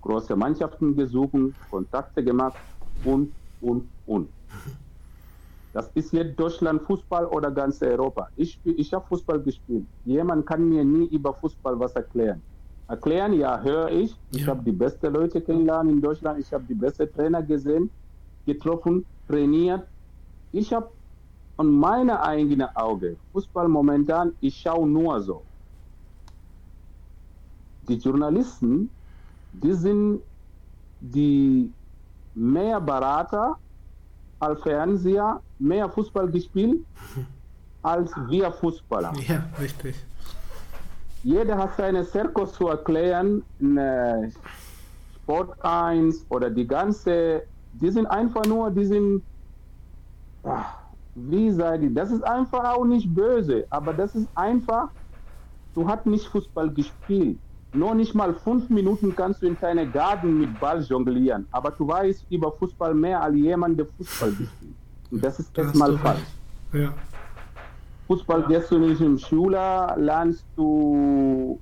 [0.02, 1.32] Große Mannschaften gesucht,
[1.70, 2.56] Kontakte gemacht
[3.04, 4.28] und, und, und.
[5.72, 8.28] Das ist jetzt Deutschland Fußball oder ganz Europa.
[8.36, 9.84] Ich, ich habe Fußball gespielt.
[10.04, 12.40] Jemand kann mir nie über Fußball was erklären.
[12.88, 14.16] Erklären, ja, höre ich.
[14.32, 16.40] Ich habe die besten Leute kennengelernt in Deutschland.
[16.40, 17.90] Ich habe die besten Trainer gesehen,
[18.46, 19.86] getroffen, trainiert.
[20.52, 20.88] Ich habe
[21.58, 25.42] und meine eigene Auge, Fußball momentan, ich schaue nur so.
[27.88, 28.88] Die Journalisten,
[29.52, 30.20] die sind
[31.00, 31.72] die
[32.34, 33.58] mehr Berater
[34.38, 36.84] als Fernseher, mehr Fußball gespielt
[37.82, 39.12] als wir Fußballer.
[39.26, 39.96] Ja, richtig.
[41.24, 44.32] Jeder hat seine Zirkus zu erklären, in
[45.16, 47.42] Sport 1 oder die ganze,
[47.72, 49.22] die sind einfach nur, die sind,
[50.44, 54.88] ach, wie sage ich, das ist einfach auch nicht böse, aber das ist einfach,
[55.74, 57.38] du hast nicht Fußball gespielt.
[57.72, 61.86] Nur nicht mal fünf Minuten kannst du in deinem Garten mit Ball jonglieren, aber du
[61.86, 64.74] weißt über Fußball mehr als jemand, der Fußball gespielt.
[65.10, 66.20] Und das ist erstmal falsch.
[66.72, 66.94] Ja.
[68.06, 71.60] Fußball gehst du nicht in Schule, lernst du,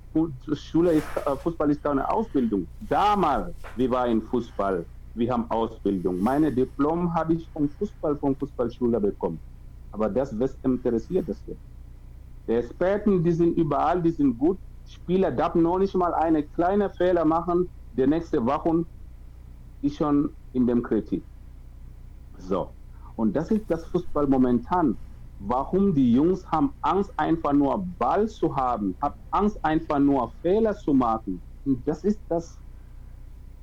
[0.54, 2.68] Schule ist, äh, Fußball ist eine Ausbildung.
[2.88, 4.84] Damals, wir waren in Fußball,
[5.16, 6.18] wir haben Ausbildung.
[6.20, 9.42] Meine Diplom habe ich vom Fußball, von Fußballschule bekommen.
[9.92, 11.64] Aber das, was interessiert das jetzt?
[12.48, 14.60] Die Experten, die sind überall, die sind gut.
[14.86, 17.68] Spieler darf noch nicht mal eine kleine Fehler machen.
[17.92, 18.86] Die nächste Woche
[19.82, 21.26] ist schon in dem Kritik.
[22.38, 22.74] So.
[23.16, 24.98] Und das ist das Fußball momentan.
[25.38, 30.74] warum die Jungs haben Angst, einfach nur Ball zu haben, haben Angst, einfach nur Fehler
[30.76, 31.44] zu machen.
[31.64, 32.58] Und das ist das,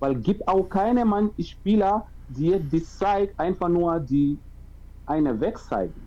[0.03, 4.37] weil gibt auch keine Mann Spieler, die die Zeit einfach nur die
[5.05, 6.01] eine wegzeigen.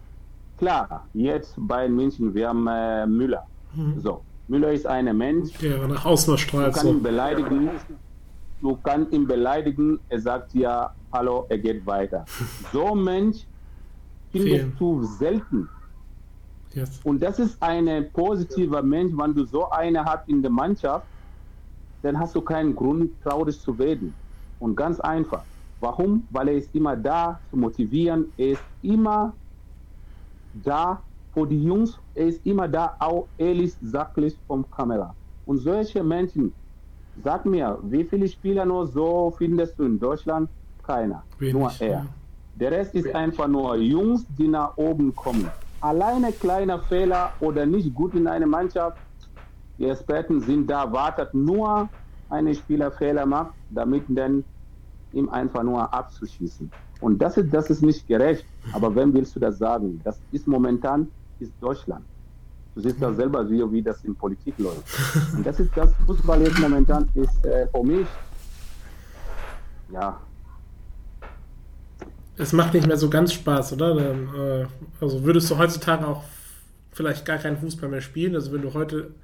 [0.59, 3.47] Klar, jetzt bei München, wir haben äh, Müller.
[3.75, 3.99] Mhm.
[3.99, 5.51] So, Müller ist ein Mensch.
[5.63, 6.69] Der nach außen strahlt.
[6.69, 7.71] Du kannst ihn beleidigen.
[8.61, 9.99] Du kannst ihn beleidigen.
[10.11, 12.27] Er sagt ja, hallo, er geht weiter.
[12.75, 13.47] so Mensch
[14.31, 15.71] findest du selten.
[16.75, 17.01] Yes.
[17.03, 21.07] Und das ist ein positiver Mensch, wenn du so eine hast in der Mannschaft,
[22.07, 24.15] dann hast du keinen Grund, traurig zu werden.
[24.61, 25.43] Und ganz einfach.
[25.81, 26.27] Warum?
[26.31, 28.33] Weil er ist immer da zu motivieren.
[28.37, 29.33] Er ist immer
[30.55, 31.03] da
[31.35, 31.99] für die Jungs.
[32.15, 35.15] Er ist immer da, auch ehrlich, sachlich vom Kamera.
[35.47, 36.55] Und solche Menschen,
[37.25, 40.49] sag mir, wie viele Spieler nur so findest du in Deutschland?
[40.87, 41.25] Keiner.
[41.41, 41.89] Wenig, nur er.
[41.89, 42.07] Ja.
[42.55, 45.51] Der Rest ist einfach nur Jungs, die nach oben kommen.
[45.81, 48.97] Alleine kleiner Fehler oder nicht gut in einer Mannschaft,
[49.79, 51.89] die Experten sind da, wartet nur
[52.29, 54.45] eine Spieler Fehler macht, damit dann
[55.13, 56.71] ihm einfach nur abzuschießen.
[57.01, 58.45] Und das ist, das ist nicht gerecht.
[58.73, 60.01] Aber wem willst du das sagen?
[60.03, 61.09] Das ist momentan
[61.39, 62.05] ist Deutschland.
[62.75, 64.83] Du siehst ja selber, wie, wie das in Politik läuft.
[65.35, 68.07] Und das ist das Fußball jetzt momentan ist äh, für mich
[69.93, 70.19] ja
[72.39, 73.95] es macht nicht mehr so ganz Spaß, oder?
[73.95, 74.67] Dann, äh,
[75.01, 76.25] also würdest du heutzutage auch
[76.93, 78.35] vielleicht gar keinen Fußball mehr spielen?
[78.35, 79.15] Also wenn du heute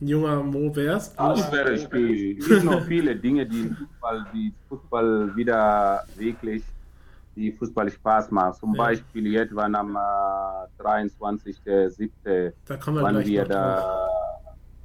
[0.00, 1.18] ein junger Mo wärst?
[1.18, 2.38] Alles wäre spielen.
[2.38, 6.62] Es gibt noch viele Dinge, die Fußball, die Fußball wieder wirklich
[7.36, 8.58] die Fußball Spaß macht.
[8.60, 8.84] Zum ja.
[8.84, 12.52] Beispiel jetzt waren am äh, 23.07.
[12.66, 14.08] Da kommen wir waren wir da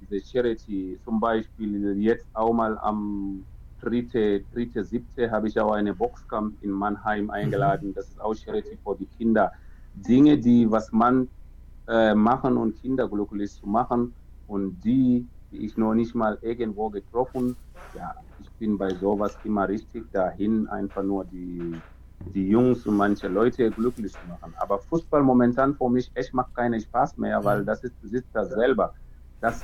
[0.02, 1.00] diese Charity.
[1.04, 3.44] Zum Beispiel jetzt auch mal am
[3.82, 7.94] dritte, dritte, siebte habe ich auch eine Boxkampf in Mannheim eingeladen.
[7.94, 9.52] Das ist auch Charity für die Kinder.
[9.96, 11.28] Dinge, die, was man
[11.88, 14.14] äh, machen und Kinder glücklich zu machen
[14.48, 17.56] und die, die ich noch nicht mal irgendwo getroffen,
[17.94, 21.82] ja, ich bin bei sowas immer richtig dahin, einfach nur die,
[22.34, 24.54] die Jungs und manche Leute glücklich zu machen.
[24.58, 28.28] Aber Fußball momentan für mich echt macht keinen Spaß mehr, weil das ist, du siehst
[28.34, 28.94] das selber.
[29.40, 29.64] Das,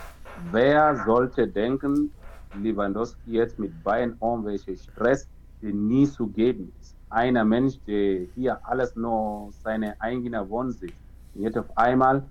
[0.52, 2.14] wer sollte denken,
[2.54, 5.30] Lewandowski jetzt mit Bayern irgendwelche Stress,
[5.62, 6.96] der nie zu geben ist.
[7.10, 10.96] Einer Mensch, der hier alles nur seine eigene Wohnung sieht,
[11.34, 12.30] jetzt auf einmal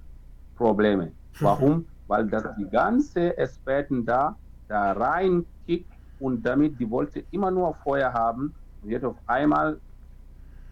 [0.57, 1.13] Probleme.
[1.41, 1.87] Warum?
[2.11, 4.35] Weil das die ganze Experten da,
[4.67, 9.79] da reinkickt und damit die wollte immer nur Feuer haben und jetzt auf einmal,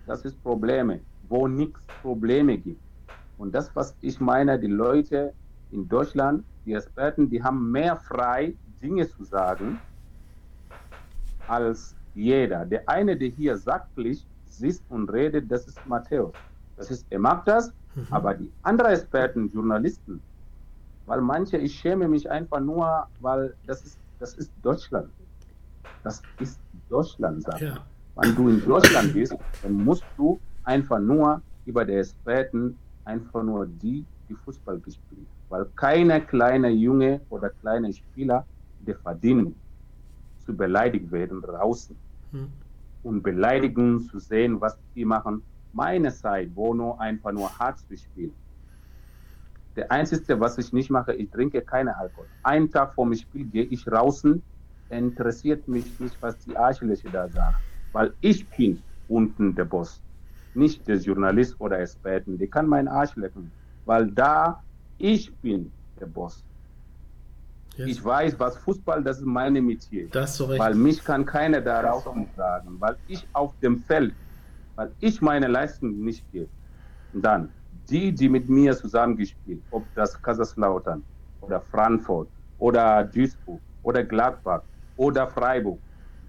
[0.04, 0.98] das ist Probleme,
[1.28, 2.80] wo nichts Probleme gibt.
[3.38, 5.32] Und das, was ich meine, die Leute
[5.70, 9.78] in Deutschland, die Experten, die haben mehr frei, Dinge zu sagen,
[11.46, 12.66] als jeder.
[12.66, 16.32] Der eine, der hier sachlich sitzt und redet, das ist Matthäus.
[16.76, 18.06] Das ist, er mag das, mhm.
[18.10, 20.20] aber die anderen Experten, Journalisten,
[21.08, 25.08] weil manche, ich schäme mich einfach nur, weil das ist, das ist Deutschland.
[26.04, 27.78] Das ist Deutschland, ja.
[28.16, 33.66] Wenn du in Deutschland bist, dann musst du einfach nur über die Experten, einfach nur
[33.66, 35.26] die, die Fußball gespielt.
[35.48, 38.44] Weil keiner kleine Junge oder kleine Spieler
[38.86, 39.54] die verdienen,
[40.44, 41.96] zu beleidigt werden draußen.
[42.32, 42.48] Hm.
[43.02, 45.42] Und beleidigen, zu sehen, was die machen.
[45.72, 48.34] Meine Zeit, wo nur einfach nur hart zu spielen.
[49.78, 52.26] Der Einzige, was ich nicht mache, ich trinke keine Alkohol.
[52.42, 54.42] Einen Tag vor dem Spiel gehe ich draußen,
[54.90, 57.54] interessiert mich nicht, was die Arschlöcher da sagen.
[57.92, 60.02] Weil ich bin unten der Boss,
[60.52, 62.36] nicht der Journalist oder Experten.
[62.36, 63.52] Die kann meinen Arsch lecken,
[63.84, 64.60] weil da
[64.98, 66.42] ich bin der Boss.
[67.76, 67.88] Yes.
[67.90, 70.08] Ich weiß, was Fußball, das ist meine Metier.
[70.10, 70.58] Das so recht.
[70.58, 72.02] Weil mich kann keiner darauf
[72.36, 74.12] sagen, weil ich auf dem Feld,
[74.74, 76.48] weil ich meine Leistung nicht gebe.
[77.12, 77.50] dann
[77.90, 81.02] die, die mit mir zusammengespielt, ob das Kaiserslautern
[81.40, 84.62] oder Frankfurt oder Duisburg oder Gladbach
[84.96, 85.78] oder Freiburg,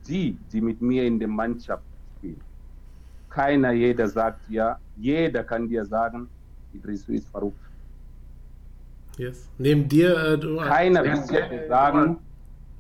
[0.07, 1.83] die, die mit mir in der Mannschaft
[2.17, 2.41] spielen.
[3.29, 6.29] Keiner, jeder sagt ja, jeder kann dir sagen,
[6.73, 7.59] Idrisu ist verrückt.
[9.17, 9.49] Yes.
[9.57, 10.57] Neben dir, äh, du.
[10.57, 12.17] Keiner will sagen,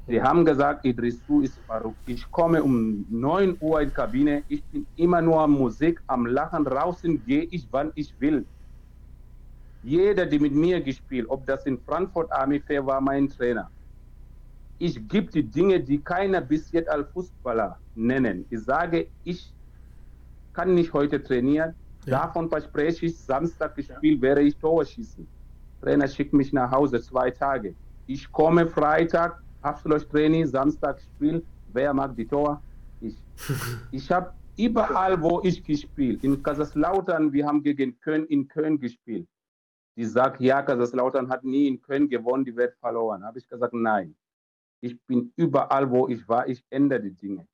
[0.07, 1.97] sie haben gesagt, Idrisu ist verrückt.
[2.05, 6.25] Ich komme um 9 Uhr in die Kabine, ich bin immer nur am Musik, am
[6.25, 8.45] Lachen, draußen gehe ich, wann ich will.
[9.83, 13.69] Jeder, der mit mir gespielt, ob das in Frankfurt Army Fair war, mein Trainer.
[14.77, 18.45] Ich gebe die Dinge, die keiner bis jetzt als Fußballer nennen.
[18.49, 19.53] Ich sage, ich
[20.53, 21.73] kann nicht heute trainieren.
[22.05, 22.19] Ja.
[22.19, 25.27] Davon verspreche ich, Samstag gespielt wäre ich Tor schießen.
[25.81, 27.73] Trainer schickt mich nach Hause zwei Tage.
[28.07, 31.43] Ich komme Freitag, Abschlusstraining, Samstag Spiel.
[31.73, 32.61] Wer mag die Tor?
[33.01, 33.15] Ich.
[33.91, 39.27] Ich habe überall, wo ich gespielt, in Kaiserslautern, wir haben gegen Köln in Köln gespielt.
[39.95, 43.23] Die sagt, ja, Kaiserslautern hat nie in Köln gewonnen, die wird verloren.
[43.23, 44.15] Habe ich gesagt, nein.
[44.81, 47.47] Ich bin überall, wo ich war, ich ändere die Dinge.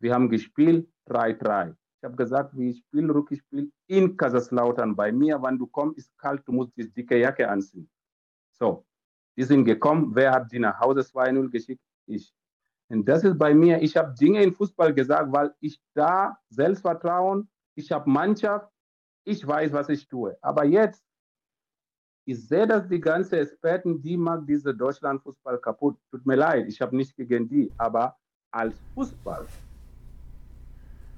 [0.00, 1.74] Wir haben gespielt 3-3.
[1.98, 4.94] Ich habe gesagt, wie ich spiele, Rückspiel in Kaiserslautern.
[4.96, 7.88] Bei mir, wenn du kommst, ist kalt, du musst die dicke Jacke anziehen.
[8.52, 8.84] So,
[9.36, 10.14] die sind gekommen.
[10.14, 11.82] Wer hat die nach Hause 2-0 geschickt?
[12.06, 12.32] Ich.
[12.88, 17.48] Und das ist bei mir, ich habe Dinge im Fußball gesagt, weil ich da Selbstvertrauen,
[17.74, 18.70] ich habe Mannschaft,
[19.24, 20.36] ich weiß, was ich tue.
[20.40, 21.02] Aber jetzt,
[22.28, 25.96] ich sehe, dass die ganzen Experten, die mag diese Deutschlandfußball kaputt.
[26.10, 28.16] Tut mir leid, ich habe nichts gegen die, aber
[28.50, 29.46] als Fußball,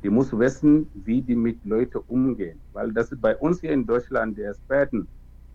[0.03, 2.61] die muss wissen, wie die mit Leuten umgehen.
[2.73, 5.09] Weil das ist bei uns hier in Deutschland, die Experten,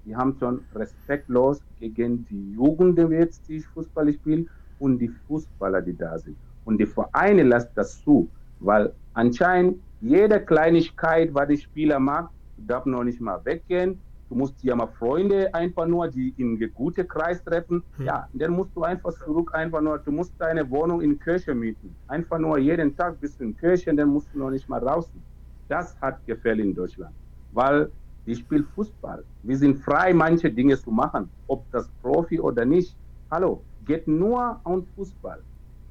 [0.05, 5.83] die haben schon respektlos gegen die Jugend, die jetzt die Fußball spielen und die Fußballer,
[5.83, 6.35] die da sind.
[6.63, 12.85] Und die Vereine lassen das zu, weil anscheinend jede Kleinigkeit, was die Spieler mag, darf
[12.85, 14.01] noch nicht mal weggehen.
[14.33, 17.83] Du musst ja mal Freunde einfach nur, die in gute Kreis treffen.
[17.97, 18.05] Hm.
[18.07, 21.95] Ja, dann musst du einfach zurück, einfach nur, du musst deine Wohnung in Kirche mieten.
[22.07, 25.23] Einfach nur jeden Tag bist du in Kirche, dann musst du noch nicht mal draußen.
[25.67, 27.15] Das hat Gefälle in Deutschland,
[27.51, 27.91] weil
[28.25, 29.23] die spielt Fußball.
[29.43, 32.97] Wir sind frei, manche Dinge zu machen, ob das Profi oder nicht.
[33.29, 35.43] Hallo, geht nur um Fußball.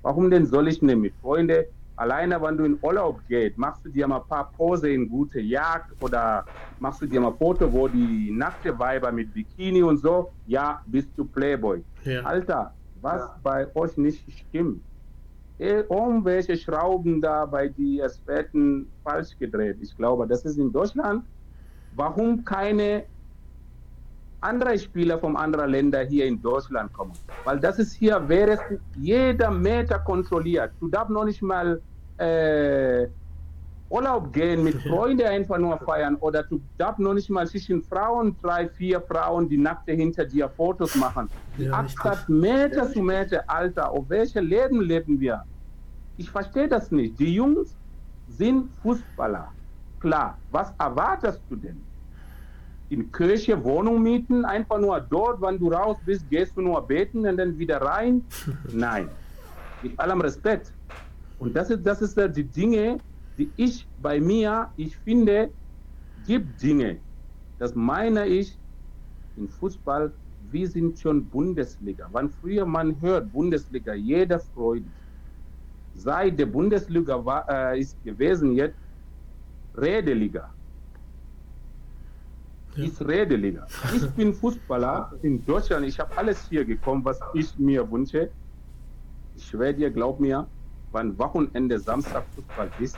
[0.02, 1.64] Warum denn soll ich denn mit Freunden,
[1.96, 5.40] alleine wenn du in Urlaub gehst, machst du dir mal ein paar Pose in gute
[5.40, 6.44] Jagd oder
[6.78, 11.10] machst du dir mal Foto, wo die nackte Weiber mit Bikini und so, ja, bist
[11.16, 11.84] du Playboy.
[12.04, 12.22] Ja.
[12.22, 13.40] Alter, was ja.
[13.42, 14.82] bei euch nicht stimmt.
[15.58, 19.78] Irgendwelche Schrauben da bei den Experten falsch gedreht.
[19.80, 21.24] Ich glaube, das ist in Deutschland
[21.92, 23.04] warum keine
[24.42, 27.12] anderen Spieler von anderen Ländern hier in Deutschland kommen.
[27.44, 28.58] Weil das ist hier, wäre
[28.96, 30.72] jeder Meter kontrolliert.
[30.80, 31.80] Du darfst noch nicht mal
[32.18, 33.06] äh,
[33.88, 38.34] Urlaub gehen mit Freunden einfach nur feiern oder du darfst noch nicht mal zwischen Frauen,
[38.40, 41.28] drei, vier Frauen, die nackte hinter dir Fotos machen.
[41.58, 45.44] Ja, Abstand Meter zu Meter, Alter, auf welchem Leben leben wir?
[46.16, 47.18] Ich verstehe das nicht.
[47.18, 47.76] Die Jungs
[48.28, 49.48] sind Fußballer
[50.02, 50.36] klar.
[50.50, 51.80] Was erwartest du denn?
[52.92, 57.26] In Kirche Wohnung mieten, einfach nur dort, wenn du raus bist, gehst du nur beten
[57.26, 58.22] und dann wieder rein?
[58.70, 59.08] Nein.
[59.82, 60.70] Mit allem Respekt.
[61.38, 62.98] Und das ist, das ist die Dinge,
[63.38, 65.48] die ich bei mir, ich finde,
[66.26, 66.98] gibt Dinge.
[67.58, 68.58] Das meine ich
[69.38, 70.12] im Fußball,
[70.50, 72.10] wir sind schon Bundesliga.
[72.12, 76.02] Wann früher man hört Bundesliga, jeder freut sich.
[76.04, 78.76] Seit der Bundesliga war, äh, ist gewesen, jetzt
[79.78, 80.50] Redeliga.
[82.76, 82.84] Ja.
[82.84, 83.66] Ist Redeliga.
[83.94, 85.86] Ich bin Fußballer in Deutschland.
[85.86, 88.30] Ich habe alles hier gekommen, was ich mir wünsche.
[89.36, 90.46] Ich schwöre dir, glaub mir,
[90.90, 92.96] wann Wochenende Samstag Fußball ist,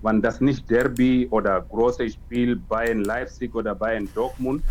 [0.00, 4.62] wann das nicht Derby oder großes Spiel Bayern Leipzig oder Bayern Dortmund,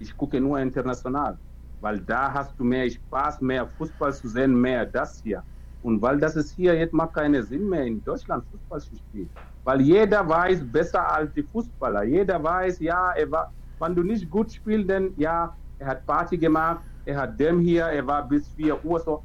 [0.00, 1.38] ich gucke nur international,
[1.80, 5.42] weil da hast du mehr Spaß, mehr Fußball zu sehen, mehr das hier.
[5.82, 9.30] Und weil das ist hier, jetzt macht keinen Sinn mehr in Deutschland Fußball zu spielen.
[9.64, 12.02] Weil jeder weiß besser als die Fußballer.
[12.02, 16.36] Jeder weiß, ja, er war, wenn du nicht gut spielst, dann ja, er hat Party
[16.36, 19.22] gemacht, er hat dem hier, er war bis 4 Uhr so.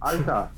[0.00, 0.50] Alter,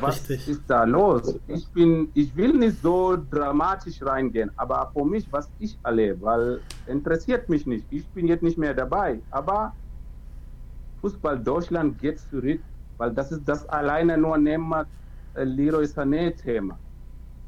[0.00, 0.48] was Richtig.
[0.48, 1.38] ist da los?
[1.46, 6.60] Ich bin, ich will nicht so dramatisch reingehen, aber für mich, was ich erlebe, weil
[6.86, 7.84] interessiert mich nicht.
[7.90, 9.74] Ich bin jetzt nicht mehr dabei, aber
[11.02, 12.60] Fußball Deutschland geht zurück,
[12.96, 14.86] weil das ist das alleine nur nehmen wir
[15.34, 16.78] äh, Leroy Sané Thema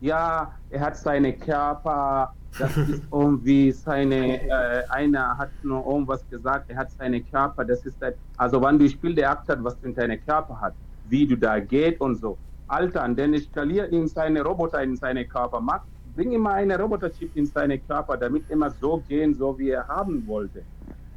[0.05, 6.71] ja, er hat seine Körper, das ist irgendwie seine, äh, einer hat nur irgendwas gesagt,
[6.71, 9.77] er hat seine Körper, das ist halt, also wenn du Spiel der Akt hat, was
[9.83, 10.75] in deine Körper hat,
[11.09, 12.37] wie du da geht und so.
[12.69, 15.83] Alter, dann installier ihm seine Roboter in seine Körper, mach,
[16.15, 20.27] bring immer einen Roboterchip in seine Körper, damit immer so gehen, so wie er haben
[20.27, 20.63] wollte.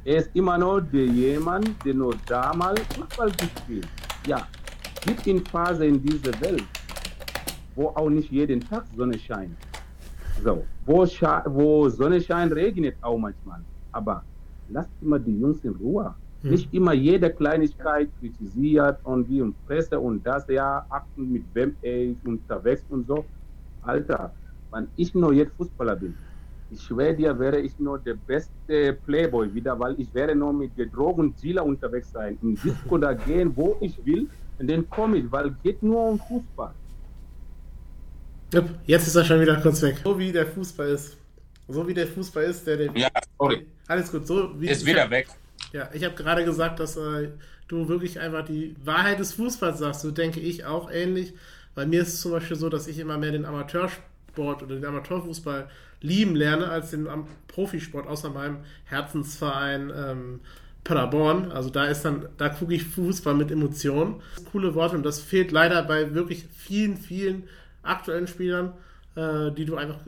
[0.04, 3.88] Er ist immer nur der jemand, der nur damals Fußball gespielt.
[4.26, 4.46] Ja,
[5.04, 6.64] gibt ihn Phase in dieser Welt
[7.78, 9.56] wo auch nicht jeden Tag Sonne scheint.
[10.42, 11.06] So, wo,
[11.56, 13.60] wo Sonne scheint, regnet auch manchmal.
[13.92, 14.24] Aber
[14.68, 16.12] lasst immer die Jungs in Ruhe.
[16.42, 16.50] Hm.
[16.50, 21.76] Nicht immer jede Kleinigkeit kritisiert und wie und Presse und das ja achten, mit wem
[21.82, 23.24] er unterwegs und so.
[23.82, 24.32] Alter,
[24.72, 26.14] wenn ich nur jetzt Fußballer bin,
[26.70, 30.76] ich schwöre dir, wäre ich nur der beste Playboy wieder, weil ich wäre nur mit
[30.76, 35.32] der Drogendealer unterwegs sein, im Disco da gehen, wo ich will, und dann komme ich,
[35.32, 36.74] weil es geht nur um Fußball.
[38.86, 39.96] Jetzt ist er schon wieder kurz weg.
[40.04, 41.16] So wie der Fußball ist.
[41.68, 42.90] So wie der Fußball ist, der der.
[42.96, 43.66] Ja, sorry.
[43.86, 44.26] Alles gut.
[44.26, 45.28] So wie ist wieder hab, weg.
[45.72, 47.28] Ja, ich habe gerade gesagt, dass äh,
[47.68, 50.00] du wirklich einfach die Wahrheit des Fußballs sagst.
[50.00, 51.34] So denke ich auch ähnlich.
[51.74, 54.84] Bei mir ist es zum Beispiel so, dass ich immer mehr den Amateursport oder den
[54.84, 55.68] Amateurfußball
[56.00, 57.08] lieben lerne als den
[57.48, 60.40] Profisport, außer meinem Herzensverein ähm,
[60.84, 61.52] Paderborn.
[61.52, 64.22] Also da ist dann, da gucke ich Fußball mit Emotionen.
[64.50, 67.44] Coole Worte und das fehlt leider bei wirklich vielen, vielen
[67.82, 68.72] aktuellen Spielern,
[69.14, 69.98] äh, die du einfach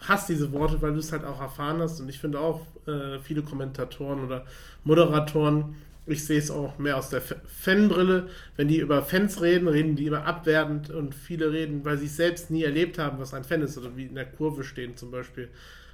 [0.00, 2.00] hast diese Worte, weil du es halt auch erfahren hast.
[2.00, 4.44] Und ich finde auch äh, viele Kommentatoren oder
[4.84, 8.28] Moderatoren, ich sehe es auch mehr aus der Fanbrille.
[8.56, 12.16] Wenn die über Fans reden, reden die immer abwertend und viele reden, weil sie es
[12.16, 15.12] selbst nie erlebt haben, was ein Fan ist oder wie in der Kurve stehen zum
[15.12, 15.48] Beispiel.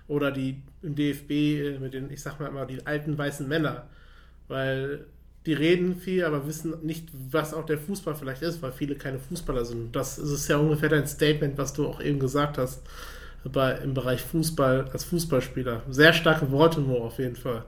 [0.07, 3.87] Oder die im DFB äh, mit den, ich sag mal immer, die alten weißen Männer.
[4.49, 5.05] Weil
[5.49, 9.19] die reden viel, aber wissen nicht, was auch der Fußball vielleicht ist, weil viele keine
[9.19, 9.97] Fußballer sind.
[9.97, 12.83] Das ist ja ungefähr dein Statement, was du auch eben gesagt hast
[13.45, 15.85] bei, im Bereich Fußball als Fußballspieler.
[15.89, 17.65] Sehr starke Worte nur auf jeden Fall.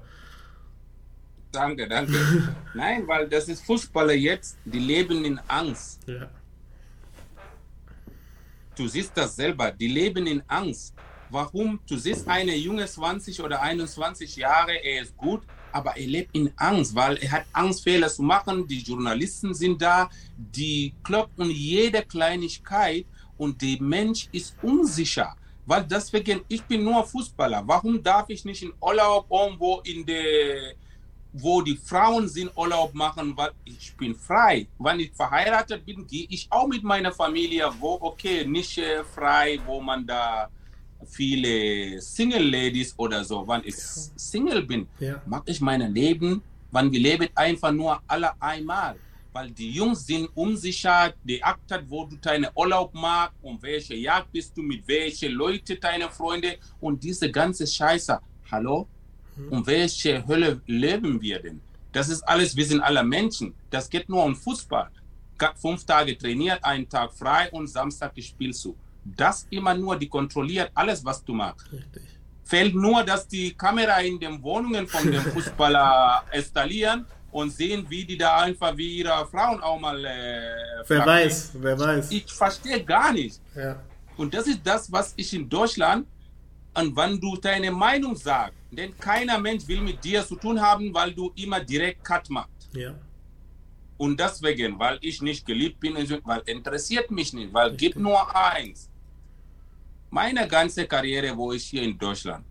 [1.52, 2.12] Danke, danke.
[2.74, 6.02] Nein, weil das ist Fußballer jetzt, die leben in Angst.
[6.06, 6.28] Ja.
[8.76, 10.94] Du siehst das selber, die leben in Angst.
[11.30, 11.80] Warum?
[11.88, 15.40] Du siehst eine junge 20 oder 21 Jahre, er ist gut,
[15.72, 18.66] aber er lebt in Angst, weil er hat Angst, Fehler zu machen.
[18.66, 23.06] Die Journalisten sind da, die kloppen jede Kleinigkeit
[23.38, 25.36] und der Mensch ist unsicher.
[25.66, 27.62] Weil deswegen, ich bin nur Fußballer.
[27.66, 30.74] Warum darf ich nicht in Urlaub irgendwo in der
[31.32, 34.66] wo die Frauen sind Urlaub machen, weil ich bin frei.
[34.78, 39.60] Wenn ich verheiratet bin, gehe ich auch mit meiner Familie, wo okay, nicht äh, frei,
[39.64, 40.48] wo man da
[41.06, 43.46] viele Single Ladies oder so.
[43.46, 45.20] Wenn ich Single bin, ja.
[45.26, 48.96] mag ich mein Leben, wenn wir leben einfach nur alle einmal
[49.32, 54.32] weil die Jungs sind unsicher, die achtet, wo du deinen Urlaub machst, um welche Jagd
[54.32, 58.18] bist du, mit welchen Leuten deine Freunde und diese ganze Scheiße.
[58.50, 58.88] Hallo?
[59.36, 59.48] Mhm.
[59.52, 61.60] Um welche Hölle leben wir denn?
[61.92, 63.54] Das ist alles, wir sind alle Menschen.
[63.70, 64.90] Das geht nur um Fußball.
[65.56, 68.76] Fünf Tage trainiert, einen Tag frei und Samstag spielst du.
[69.16, 71.70] Das immer nur, die kontrolliert alles, was du machst.
[71.72, 72.02] Richtig.
[72.44, 78.04] Fällt nur, dass die Kamera in den Wohnungen von dem Fußballer installieren und sehen, wie
[78.04, 80.04] die da einfach wie ihre Frauen auch mal.
[80.04, 82.10] Äh, wer weiß, wer weiß.
[82.10, 83.40] Ich, verstehe gar nicht.
[83.54, 83.80] Ja.
[84.16, 86.06] Und das ist das, was ich in Deutschland,
[86.74, 90.92] und wenn du deine Meinung sagst, denn keiner Mensch will mit dir zu tun haben,
[90.94, 92.68] weil du immer direkt Cut machst.
[92.72, 92.94] Ja.
[93.96, 95.94] Und deswegen, weil ich nicht geliebt bin,
[96.24, 98.89] weil interessiert mich nicht, weil gibt nur eins.
[100.12, 102.44] Meine ganze Karriere, wo ich hier in Deutschland,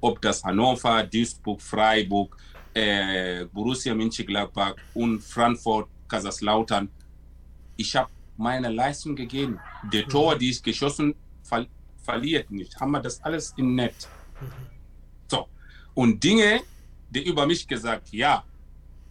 [0.00, 2.36] ob das Hannover, Duisburg, Freiburg,
[2.74, 6.88] äh, Borussia Mönchengladbach und Frankfurt, Kaiserslautern.
[7.76, 9.60] Ich habe meine Leistung gegeben.
[9.92, 11.66] Der Tor, die ich geschossen, ver
[12.02, 12.78] verliert nicht.
[12.80, 14.08] Haben wir das alles im Netz.
[15.28, 15.48] So.
[15.94, 16.62] Und Dinge,
[17.08, 18.44] die über mich gesagt, ja,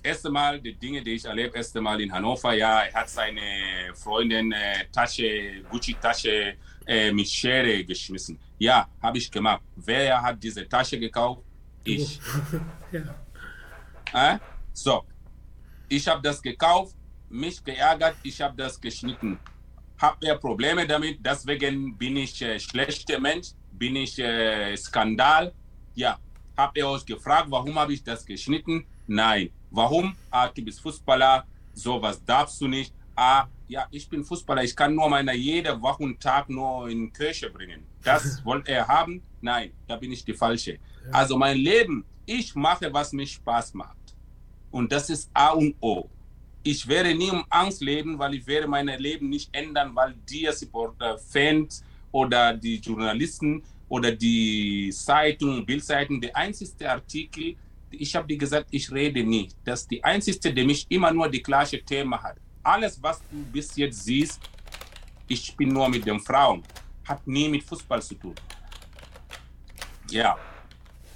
[0.03, 3.41] erste Mal, die Dinge, die ich erlebe, erste Mal in Hannover, ja, er hat seine
[3.95, 6.55] Freundin äh, Tasche, Gucci-Tasche
[6.85, 8.39] äh, mit Schere geschmissen.
[8.57, 9.61] Ja, habe ich gemacht.
[9.75, 11.41] Wer hat diese Tasche gekauft?
[11.83, 12.19] Ich.
[12.91, 14.33] ja.
[14.35, 14.39] Äh?
[14.71, 15.03] So,
[15.89, 16.95] ich habe das gekauft,
[17.29, 19.39] mich geärgert, ich habe das geschnitten.
[19.97, 25.53] Habe er Probleme damit, deswegen bin ich äh, schlechter Mensch, bin ich äh, Skandal.
[25.93, 26.17] Ja,
[26.57, 28.85] habt ihr euch gefragt, warum habe ich das geschnitten?
[29.07, 29.51] Nein.
[29.69, 30.15] Warum?
[30.29, 32.93] Ah, du bist Fußballer, sowas darfst du nicht.
[33.15, 37.11] Ah, ja, ich bin Fußballer, ich kann nur meine jede Woche und Tag nur in
[37.13, 37.83] Kirche bringen.
[38.03, 39.21] Das wollte er haben?
[39.41, 40.79] Nein, da bin ich die Falsche.
[41.11, 43.97] Also mein Leben, ich mache, was mir Spaß macht.
[44.71, 46.09] Und das ist A und O.
[46.63, 50.47] Ich werde nie um Angst leben, weil ich werde mein Leben nicht ändern, weil die
[50.51, 57.55] Supporter, Fans oder die Journalisten oder die Zeitung, Bildzeitung, der einzige Artikel,
[57.91, 59.55] ich habe dir gesagt, ich rede nicht.
[59.63, 62.37] Das ist die einzige, der mich immer nur die gleiche Thema hat.
[62.63, 64.39] Alles, was du bis jetzt siehst,
[65.27, 66.63] ich bin nur mit den Frauen,
[67.07, 68.35] hat nie mit Fußball zu tun.
[70.09, 70.37] Ja.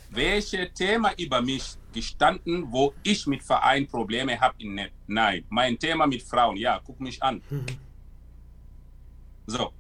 [0.10, 4.56] Welche Thema über mich gestanden, wo ich mit Verein Probleme habe.
[5.08, 7.42] Nein, mein Thema mit Frauen, ja, guck mich an.
[7.50, 7.66] Mhm.
[9.48, 9.74] So.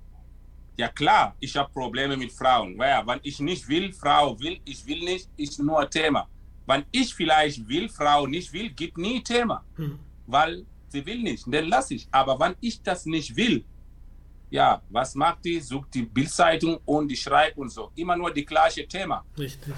[0.77, 2.77] Ja klar, ich habe Probleme mit Frauen.
[2.79, 6.27] Ja, wenn ich nicht will, Frau will, ich will nicht, ist nur Thema.
[6.67, 9.63] Wenn ich vielleicht will, Frau nicht will, gibt nie Thema.
[9.75, 9.99] Mhm.
[10.27, 12.07] Weil sie will nicht, dann lasse ich.
[12.11, 13.65] Aber wenn ich das nicht will,
[14.49, 15.59] ja, was macht die?
[15.59, 17.91] Sucht die Bildzeitung und die schreibt und so.
[17.95, 19.25] Immer nur die gleiche Thema.
[19.37, 19.73] Richtig.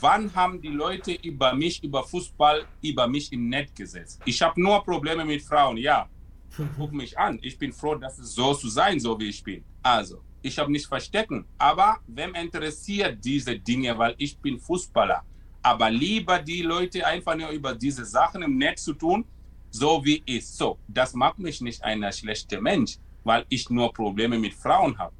[0.00, 4.20] Wann haben die Leute über mich, über Fußball, über mich im Netz gesetzt?
[4.24, 6.08] Ich habe nur Probleme mit Frauen, ja.
[6.76, 7.38] Guck mich an.
[7.42, 9.64] Ich bin froh, dass es so zu sein, so wie ich bin.
[9.82, 11.46] Also, ich habe nicht verstecken.
[11.56, 15.22] Aber wem interessiert diese Dinge, weil ich bin Fußballer.
[15.62, 19.24] Aber lieber die Leute einfach nur über diese Sachen im Netz zu tun,
[19.70, 20.46] so wie ich.
[20.46, 22.98] So, das macht mich nicht ein schlechter Mensch
[23.28, 25.14] weil ich nur Probleme mit Frauen habe.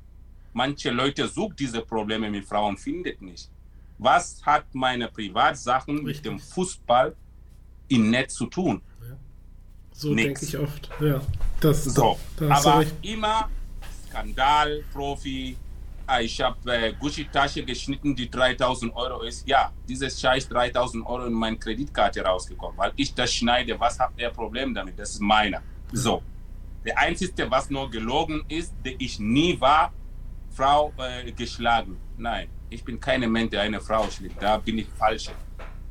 [0.54, 3.50] Manche Leute suchen diese Probleme mit Frauen, findet nicht.
[3.98, 6.16] Was hat meine Privatsachen Richtig.
[6.16, 7.14] mit dem Fußball
[7.88, 8.80] im Netz zu tun?
[9.02, 9.16] Ja.
[9.92, 10.88] So denke ich oft.
[11.00, 11.20] Ja,
[11.60, 12.18] das, so.
[12.38, 13.50] Das, Aber immer
[14.08, 15.56] Skandal, Profi,
[16.20, 19.46] ich habe äh, Gucci-Tasche geschnitten, die 3000 Euro ist.
[19.46, 23.78] Ja, dieses Scheiß 3000 Euro in meine Kreditkarte rausgekommen, weil ich das schneide.
[23.78, 24.98] Was habt ihr Problem damit?
[24.98, 25.62] Das ist meiner.
[25.92, 26.22] So.
[26.84, 29.92] Der Einzige, was nur gelogen ist, der ich nie war,
[30.50, 31.98] Frau äh, geschlagen.
[32.16, 34.42] Nein, ich bin kein Mensch, der eine Frau schlägt.
[34.42, 35.28] Da bin ich falsch.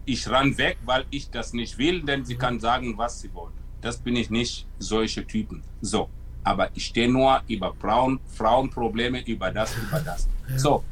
[0.05, 3.53] Ich ran weg, weil ich das nicht will, denn sie kann sagen, was sie wollen.
[3.81, 5.63] Das bin ich nicht, solche Typen.
[5.81, 6.09] So,
[6.47, 10.29] aber ich stehe nur über Frauen, Frauenprobleme, über das, über das.
[10.49, 10.57] Ja.
[10.57, 10.83] So,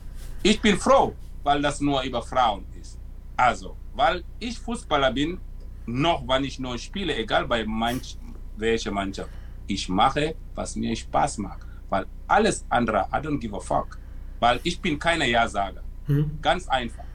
[0.43, 2.99] ich bin froh, weil das nur über Frauen ist.
[3.37, 5.39] Also, weil ich Fußballer bin,
[5.85, 8.17] noch wenn ich nur spiele, egal bei manch,
[8.57, 9.29] welcher Mannschaft,
[9.65, 11.61] ich mache, was mir Spaß macht.
[11.89, 13.97] Weil alles andere, I don't give a fuck.
[14.41, 15.83] Weil ich bin keine Ja-Sager.
[16.07, 16.37] Hm.
[16.41, 17.05] Ganz einfach.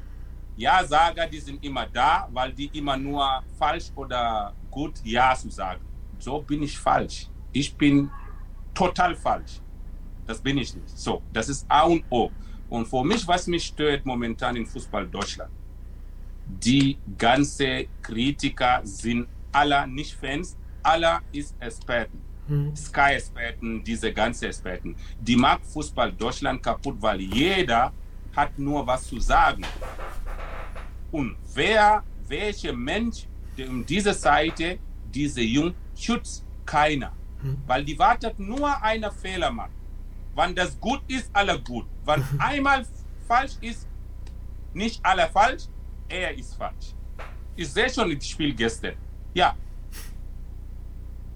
[0.57, 5.83] Ja-Sager, die sind immer da, weil die immer nur falsch oder gut Ja zu sagen.
[6.19, 7.29] So bin ich falsch.
[7.53, 8.11] Ich bin
[8.75, 9.61] total falsch.
[10.27, 10.99] Das bin ich nicht.
[10.99, 12.31] So, das ist A und O.
[12.69, 15.51] Und für mich, was mich stört momentan in Fußball Deutschland,
[16.47, 22.21] die ganze Kritiker sind aller nicht Fans, aller ist Experten.
[22.47, 22.75] Hm.
[22.75, 24.97] Sky-Experten, diese ganzen Experten.
[25.21, 27.93] Die mag Fußball Deutschland kaputt, weil jeder
[28.35, 29.65] hat nur was zu sagen.
[31.11, 33.27] Und wer, welcher Mensch
[33.59, 34.79] um diese Seite,
[35.13, 37.13] diese Jung, schützt keiner.
[37.67, 39.71] Weil die wartet nur einer Fehler macht.
[40.35, 41.87] Wenn das gut ist, alle gut.
[42.05, 42.41] Wenn hm.
[42.51, 42.87] einmal
[43.27, 43.89] falsch ist,
[44.73, 45.65] nicht alle falsch,
[46.09, 46.95] er ist falsch.
[47.57, 48.95] Ich sehe schon das Spiel gestern.
[49.35, 49.57] Ja.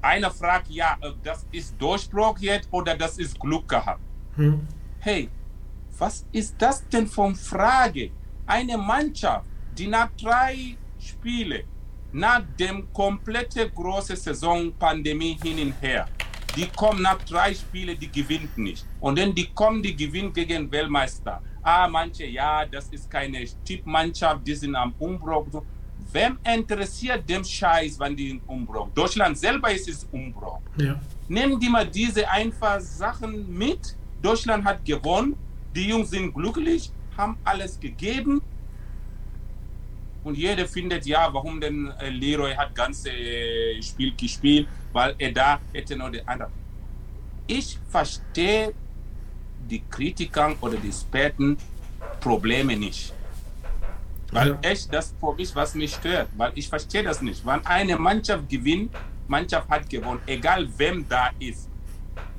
[0.00, 4.00] Einer fragt, ja, das ist Durchbruch jetzt oder das ist Glück gehabt.
[4.36, 4.66] Hm.
[5.00, 5.30] Hey,
[5.98, 8.10] was ist das denn von Frage?
[8.46, 9.46] Eine Mannschaft,
[9.76, 11.62] die nach drei Spielen
[12.14, 16.06] nach dem komplette große Saison Pandemie hin und her.
[16.56, 18.86] Die kommen nach drei Spielen, die gewinnt nicht.
[19.00, 21.42] Und dann die kommen, die gewinnen gegen Weltmeister.
[21.60, 25.64] Ah, manche, ja, das ist keine Tippmannschaft, die sind am Umbruch.
[26.12, 28.88] Wem interessiert dem Scheiß, wenn die Umbruch?
[28.94, 30.60] Deutschland selber ist es Umbruch.
[30.76, 31.00] Ja.
[31.26, 33.96] Nehmen die mal diese einfachen Sachen mit.
[34.22, 35.34] Deutschland hat gewonnen,
[35.74, 38.40] die Jungs sind glücklich, haben alles gegeben
[40.24, 45.32] und jeder findet, ja, warum denn äh, Leroy hat ganze äh, Spiel gespielt, weil er
[45.32, 46.50] da hätte noch die andere.
[47.46, 48.72] Ich verstehe
[49.70, 51.56] die Kritiker oder die Experten
[52.20, 53.12] Probleme nicht.
[54.32, 54.58] Weil ja.
[54.62, 57.44] echt das für mich, was mich stört, weil ich verstehe das nicht.
[57.46, 58.90] Wenn eine Mannschaft gewinnt,
[59.28, 61.68] Mannschaft hat gewonnen, egal wem da ist.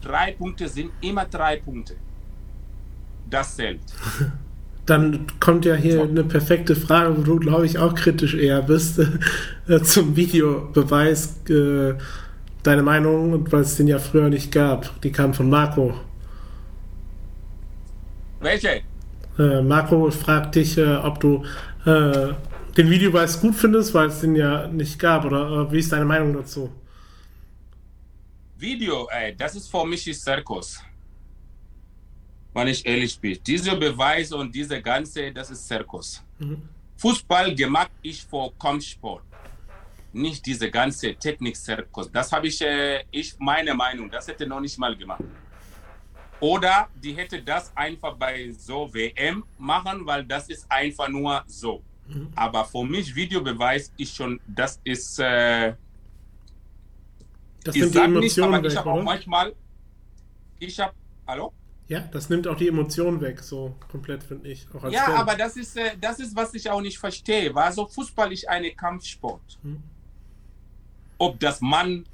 [0.01, 1.95] Drei Punkte sind immer drei Punkte.
[3.29, 3.81] Das zählt.
[4.85, 8.99] Dann kommt ja hier eine perfekte Frage, wo du, glaube ich, auch kritisch eher bist,
[9.67, 11.41] äh, zum Videobeweis.
[11.49, 11.95] Äh,
[12.65, 15.93] deine Meinung, weil es den ja früher nicht gab, die kam von Marco.
[18.39, 18.81] Welche?
[19.37, 21.43] Äh, Marco fragt dich, äh, ob du
[21.85, 22.33] äh,
[22.75, 26.33] den Videobeweis gut findest, weil es den ja nicht gab, oder wie ist deine Meinung
[26.33, 26.71] dazu?
[28.57, 30.81] Video, ey, das ist für mich Zirkus
[32.55, 33.37] wenn ich ehrlich bin.
[33.45, 36.23] Dieser Beweis und diese ganze, das ist Zirkus.
[36.39, 36.69] Mhm.
[36.97, 39.23] Fußball gemacht ich vor Kampfsport.
[40.13, 42.09] Nicht diese ganze Technik-Zirkus.
[42.09, 45.23] Das habe ich, äh, ich, meine Meinung, das hätte noch nicht mal gemacht.
[46.39, 51.83] Oder die hätte das einfach bei so WM machen, weil das ist einfach nur so.
[52.07, 52.29] Mhm.
[52.35, 55.19] Aber für mich Videobeweis ist schon, das ist.
[55.19, 55.73] Äh,
[57.63, 59.53] das ich sage nicht, aber ich habe auch manchmal.
[60.59, 60.93] Ich habe.
[61.27, 61.51] Hallo?
[61.87, 64.65] Ja, das nimmt auch die Emotionen weg, so komplett, finde ich.
[64.89, 65.15] ja, Fan.
[65.15, 67.53] aber das ist, äh, das ist, was ich auch nicht verstehe.
[67.53, 69.59] Weil so Fußball ist ein Kampfsport.
[69.61, 69.83] Hm.
[71.19, 72.05] Ob das Mann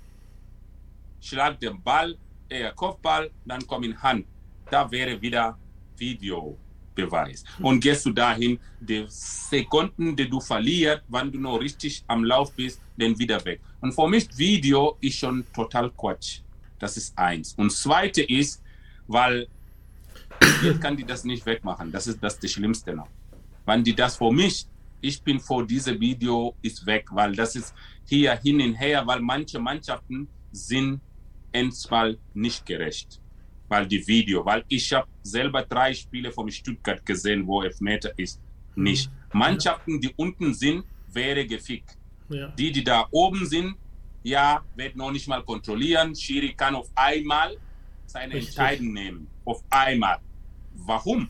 [1.21, 2.17] schlägt den Ball,
[2.49, 4.25] eher Kopfball, dann kommt in Hand.
[4.69, 5.57] Da wäre wieder
[5.95, 7.45] Videobeweis.
[7.55, 7.65] Hm.
[7.65, 12.51] Und gehst du dahin, die Sekunden, die du verlierst, wenn du noch richtig am Lauf
[12.53, 13.61] bist, dann wieder weg.
[13.79, 16.41] Und für mich Video ist schon total Quatsch.
[16.77, 17.53] Das ist eins.
[17.53, 18.61] Und zweite ist,
[19.07, 19.47] weil
[20.63, 21.91] Jetzt kann die das nicht wegmachen.
[21.91, 23.07] Das ist das, das Schlimmste noch.
[23.65, 24.65] Wenn die das vor mich,
[25.01, 27.73] ich bin vor diesem Video, ist weg, weil das ist
[28.05, 31.01] hier hin und her, weil manche Mannschaften sind
[31.51, 33.19] erstmal nicht gerecht.
[33.67, 38.39] Weil die Video, weil ich habe selber drei Spiele von Stuttgart gesehen, wo Elfmeter ist.
[38.75, 39.09] Nicht.
[39.09, 39.39] Mhm.
[39.39, 41.97] Mannschaften, die unten sind, wäre gefickt.
[42.29, 42.47] Ja.
[42.49, 43.75] Die, die da oben sind,
[44.23, 46.15] ja, wird noch nicht mal kontrollieren.
[46.15, 47.57] Schiri kann auf einmal
[48.11, 49.27] seine Entscheidung nehmen.
[49.45, 50.19] Auf einmal.
[50.73, 51.29] Warum?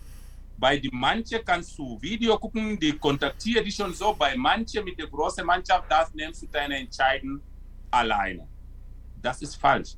[0.57, 4.13] Bei die manche kannst du Video gucken, die kontaktieren dich schon so.
[4.13, 7.41] Bei manche mit der großen Mannschaft, das nimmst du deine Entscheidung
[7.89, 8.47] alleine.
[9.21, 9.95] Das ist falsch.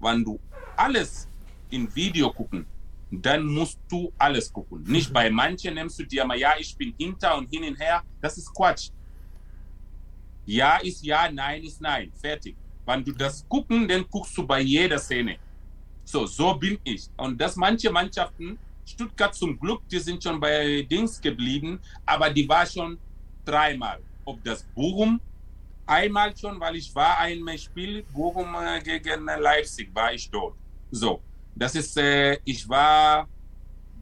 [0.00, 0.38] Wenn du
[0.76, 1.28] alles
[1.70, 2.66] in Video gucken,
[3.10, 4.84] dann musst du alles gucken.
[4.84, 8.02] Nicht bei manchen nimmst du dir mal, ja, ich bin hinter und hin und her.
[8.20, 8.90] Das ist Quatsch.
[10.46, 12.12] Ja ist ja, nein ist nein.
[12.20, 12.56] Fertig.
[12.86, 15.38] Wenn du das gucken, dann guckst du bei jeder Szene.
[16.10, 17.08] So, so bin ich.
[17.16, 22.48] Und dass manche Mannschaften, Stuttgart zum Glück, die sind schon bei Dings geblieben, aber die
[22.48, 22.98] war schon
[23.44, 24.00] dreimal.
[24.24, 25.20] Ob das Bochum,
[25.86, 30.56] einmal schon, weil ich war ein Spiel, Bochum äh, gegen Leipzig, war ich dort.
[30.90, 31.20] So,
[31.54, 33.28] das ist, äh, ich war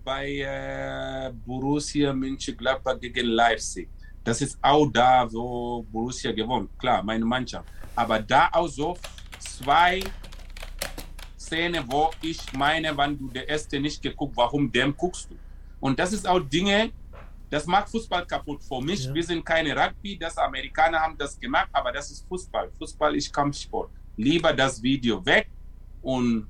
[0.03, 3.91] bei äh, Borussia Mönchengladbach gegen Leipzig.
[4.25, 6.71] Das ist auch da, wo Borussia gewonnen.
[6.79, 7.69] Klar, meine Mannschaft.
[7.95, 8.97] Aber da auch so
[9.39, 10.01] zwei
[11.49, 15.37] Szenen, wo ich meine, wenn du der erste nicht geguckt, warum dem guckst du?
[15.81, 16.91] Und das ist auch Dinge,
[17.51, 18.63] das macht Fußball kaputt.
[18.63, 19.15] Für mich, ja.
[19.15, 22.71] wir sind keine Rugby, das Amerikaner haben das gemacht, aber das ist Fußball.
[22.79, 23.91] Fußball ist Kampfsport.
[24.17, 25.49] Lieber das Video weg
[26.03, 26.47] und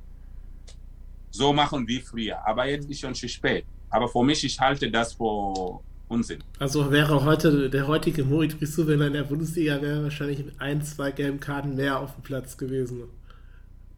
[1.30, 2.44] so machen wie früher.
[2.44, 3.64] Aber jetzt ist schon zu spät.
[3.90, 6.42] Aber für mich, ich halte das für Unsinn.
[6.58, 10.60] Also wäre heute der heutige Moritz Brissou, wenn er in der Bundesliga wäre, wahrscheinlich mit
[10.60, 13.04] ein, zwei gelben Karten mehr auf dem Platz gewesen.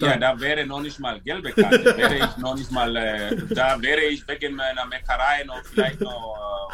[0.06, 3.80] Ja, da wäre noch nicht mal gelbe Karte, wäre ich noch nicht mal, äh, da
[3.80, 6.70] wäre ich wegen meiner Meckerei noch vielleicht noch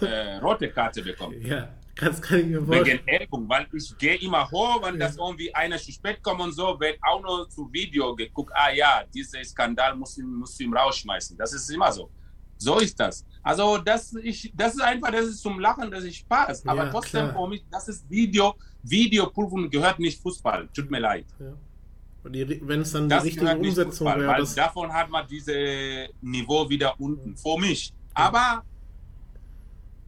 [0.00, 1.40] äh, äh, rote Karte bekommen.
[1.40, 3.00] Ja, ganz kann ich mir vorstellen.
[3.04, 5.06] Wegen Ärgerung, weil ich gehe immer hoch, wenn ja.
[5.06, 8.70] das irgendwie einer zu spät kommt und so, wird auch noch zu Video geguckt, ah
[8.72, 11.36] ja, dieser Skandal muss, muss ihm rausschmeißen.
[11.36, 12.10] Das ist immer so.
[12.56, 13.26] So ist das.
[13.42, 16.66] Also das, ich, das ist einfach, das ist zum Lachen, das ist Spaß.
[16.66, 18.54] Aber ja, trotzdem für mich, das ist Video.
[18.82, 20.68] Videoprüfung gehört nicht Fußball.
[20.74, 21.26] Tut mir leid.
[21.38, 21.52] Ja.
[22.24, 24.26] Wenn es dann das die richtige Umsetzung wäre.
[24.26, 27.36] Weil davon hat man dieses Niveau wieder unten.
[27.36, 27.92] Für mich.
[28.14, 28.64] Aber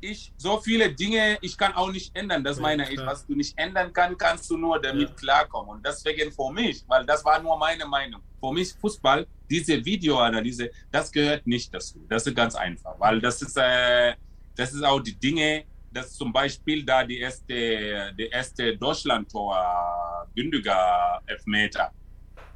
[0.01, 2.43] ich, so viele Dinge, ich kann auch nicht ändern.
[2.43, 2.93] Das ja, meine klar.
[2.93, 3.07] ich.
[3.07, 5.14] Was du nicht ändern kannst, kannst du nur damit ja.
[5.14, 5.77] klarkommen.
[5.77, 8.21] Und deswegen für mich, weil das war nur meine Meinung.
[8.41, 12.05] Für mich Fußball diese Videoanalyse, das gehört nicht dazu.
[12.09, 14.14] Das ist ganz einfach, weil das ist, äh,
[14.55, 21.23] das ist auch die Dinge, dass zum Beispiel da die erste, die erste Deutschland-Tor, Gündiger
[21.27, 21.93] Elfmeter.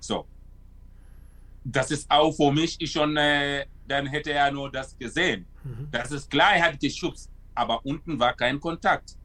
[0.01, 0.27] So.
[1.63, 5.47] Das ist auch für mich schon, äh, dann hätte er nur das gesehen.
[5.63, 5.89] Mhm.
[5.91, 9.17] Das ist klar, er hat geschubst, aber unten war kein Kontakt.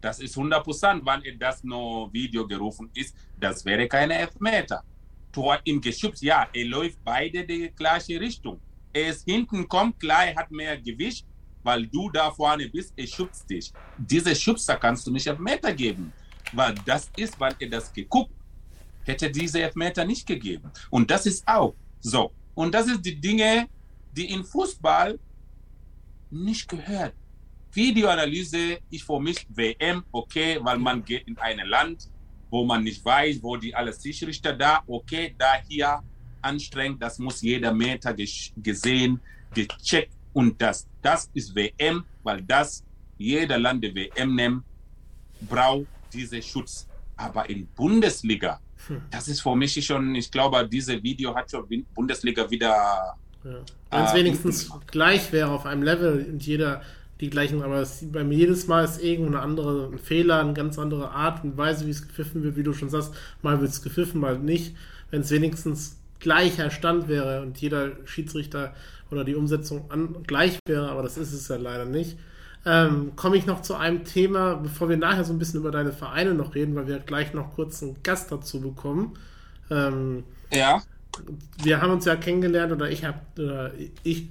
[0.00, 4.82] Das ist 100 Prozent, wann er das nur Video gerufen ist, das wäre keine Elfmeter.
[5.30, 8.60] Tor im Geschütz, ja, er läuft beide die gleiche Richtung.
[8.92, 11.26] Er ist hinten kommt, klar, er hat mehr Gewicht,
[11.62, 13.72] weil du da vorne bist, er schubst dich.
[13.96, 16.12] Diese Schubser kannst du nicht Elfmeter geben,
[16.52, 18.32] weil das ist, wenn er das geguckt,
[19.04, 20.70] hätte diese Elfmeter nicht gegeben.
[20.90, 22.32] Und das ist auch so.
[22.54, 23.68] Und das ist die Dinge,
[24.16, 25.18] die in Fußball
[26.30, 27.14] nicht gehört.
[27.72, 32.10] Videoanalyse ist für mich WM okay, weil man geht in ein Land,
[32.50, 36.02] wo man nicht weiß, wo die alle Schiedsrichter da, okay, da hier
[36.42, 38.14] anstrengend, das muss jeder Meter
[38.56, 39.20] gesehen,
[39.54, 40.86] gecheckt und das.
[41.00, 42.84] Das ist WM, weil das
[43.16, 44.64] jeder Land der WM nimmt,
[45.48, 46.86] braucht diesen Schutz.
[47.16, 48.60] Aber in Bundesliga.
[49.10, 52.68] Das ist für mich schon, ich glaube, dieses Video hat schon Bundesliga wieder.
[53.44, 53.50] Ja.
[53.90, 56.82] Wenn es äh, wenigstens gleich wäre auf einem Level und jeder
[57.20, 60.76] die gleichen, aber es, bei mir jedes Mal ist irgendeine andere ein Fehler, eine ganz
[60.78, 63.80] andere Art und Weise, wie es gepfiffen wird, wie du schon sagst, mal wird es
[63.80, 64.74] gepfiffen, mal nicht.
[65.10, 68.74] Wenn es wenigstens gleicher Stand wäre und jeder Schiedsrichter
[69.10, 72.16] oder die Umsetzung an, gleich wäre, aber das ist es ja leider nicht.
[72.64, 75.92] Ähm, komme ich noch zu einem Thema, bevor wir nachher so ein bisschen über deine
[75.92, 79.14] Vereine noch reden, weil wir gleich noch kurz einen Gast dazu bekommen.
[79.70, 80.82] Ähm, ja.
[81.62, 83.72] Wir haben uns ja kennengelernt oder ich habe,
[84.04, 84.28] ich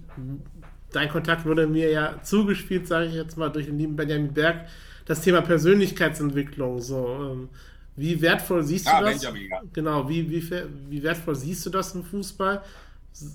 [0.91, 4.67] dein Kontakt wurde mir ja zugespielt, sage ich jetzt mal, durch den lieben Benjamin Berg,
[5.05, 6.79] das Thema Persönlichkeitsentwicklung.
[6.79, 7.49] So, ähm,
[7.95, 9.21] wie wertvoll siehst du ah, das?
[9.21, 9.61] Benjamin, ja.
[9.73, 10.43] Genau, wie, wie,
[10.89, 12.61] wie wertvoll siehst du das im Fußball?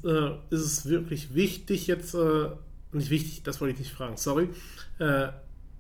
[0.05, 2.49] Äh, ist es wirklich wichtig jetzt, äh,
[2.97, 4.49] nicht wichtig, das wollte ich nicht fragen, sorry,
[4.99, 5.29] äh,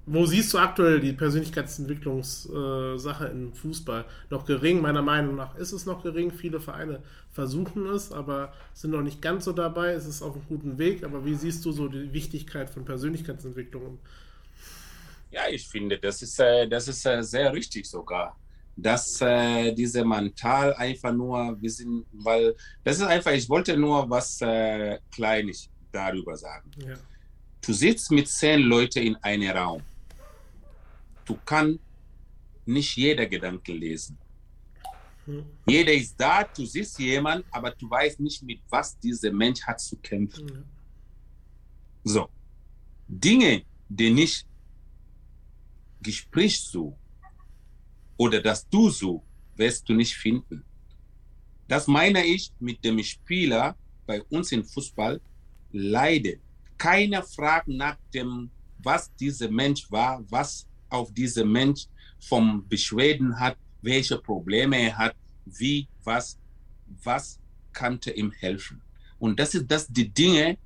[0.08, 4.04] wo siehst du aktuell die Persönlichkeitsentwicklungssache im Fußball?
[4.30, 6.30] Noch gering, meiner Meinung nach ist es noch gering.
[6.30, 7.02] Viele Vereine
[7.32, 9.94] versuchen es, aber sind noch nicht ganz so dabei.
[9.94, 11.02] Es ist auf einem guten Weg.
[11.02, 13.98] Aber wie siehst du so die Wichtigkeit von Persönlichkeitsentwicklung?
[15.32, 18.38] Ja, ich finde, das ist, äh, das ist äh, sehr richtig sogar.
[18.76, 22.54] Dass äh, diese mental einfach nur wissen, weil
[22.84, 25.68] das ist einfach, ich wollte nur was äh, Kleines
[26.01, 26.70] darüber sagen.
[26.78, 26.97] Ja.
[27.64, 29.82] Du sitzt mit zehn Leuten in einem Raum
[31.26, 31.80] du kannst
[32.64, 34.16] nicht jeder Gedanke lesen.
[35.26, 35.44] Hm.
[35.66, 39.80] Jeder ist da, du siehst jemanden, aber du weißt nicht, mit was dieser Mensch hat
[39.80, 40.49] zu kämpfen.
[40.49, 40.64] Hm.
[42.05, 42.28] So.
[43.09, 44.47] Dinge, die nicht
[46.01, 46.97] Gespräch so
[48.16, 49.22] oder das Du so,
[49.57, 50.64] wirst du nicht finden.
[51.68, 53.76] Das meine ich mit dem Spieler
[54.07, 55.20] bei uns im Fußball
[55.76, 56.40] leidet.
[56.78, 61.86] Keiner fragt nach dem, was dieser Mensch war, was auf dieser Mensch
[62.18, 66.38] vom Beschwerden hat, welche Probleme er hat, wie, was,
[67.02, 67.38] was
[67.72, 68.82] könnte ihm helfen.
[69.18, 70.58] Und das ist das die Dinge,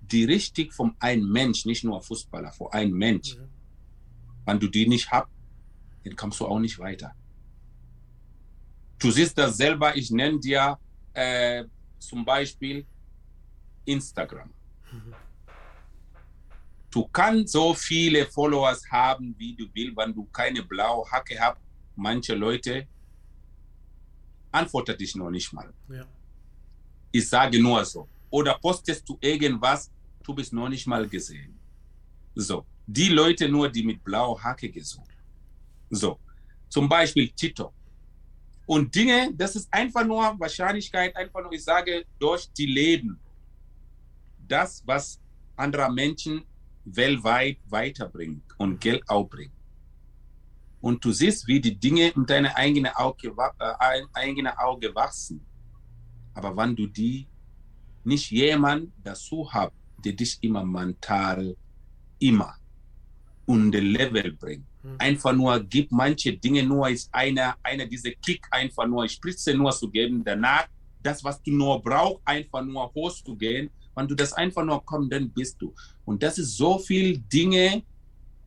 [0.00, 3.34] die richtig von einem Mensch, nicht nur Fußballer, von einem Mensch.
[3.34, 3.42] Ja.
[4.46, 5.28] Wenn du die nicht hast,
[6.04, 7.14] dann kommst du auch nicht weiter.
[8.98, 10.78] Du siehst das selber, ich nenne dir
[11.12, 11.64] äh,
[11.98, 12.86] zum Beispiel
[13.84, 14.50] Instagram.
[16.90, 21.58] Du kannst so viele Followers haben, wie du willst, wenn du keine blaue Hacke hast.
[21.94, 22.86] Manche Leute
[24.50, 25.72] antworten dich noch nicht mal.
[25.88, 26.06] Ja.
[27.12, 28.08] Ich sage nur so.
[28.30, 29.90] Oder postest du irgendwas,
[30.22, 31.58] du bist noch nicht mal gesehen.
[32.34, 32.64] So.
[32.86, 35.16] Die Leute nur, die mit blauer Hacke gesucht.
[35.90, 36.18] So.
[36.68, 37.72] Zum Beispiel TikTok.
[38.66, 43.18] Und Dinge, das ist einfach nur Wahrscheinlichkeit, einfach nur, ich sage, durch die Leben.
[44.48, 45.20] Das, was
[45.56, 46.44] andere Menschen
[46.84, 49.52] weltweit weiterbringt und Geld auch bringt.
[50.80, 55.44] Und du siehst, wie die Dinge in deine eigene Auge, äh, eigene Auge wachsen.
[56.34, 57.26] Aber wenn du die
[58.04, 59.72] nicht jemand dazu hast,
[60.04, 61.56] der dich immer mental
[62.20, 62.54] immer
[63.46, 64.66] unter Level bringt.
[64.82, 64.96] Hm.
[64.98, 69.72] Einfach nur gibt manche Dinge nur ist einer einer diese Kick einfach nur Spritze nur
[69.72, 70.68] zu geben danach
[71.02, 75.30] das was du nur brauchst einfach nur hochzugehen wenn du das einfach nur kommst, dann
[75.30, 75.74] bist du.
[76.04, 77.82] Und das ist so viel Dinge,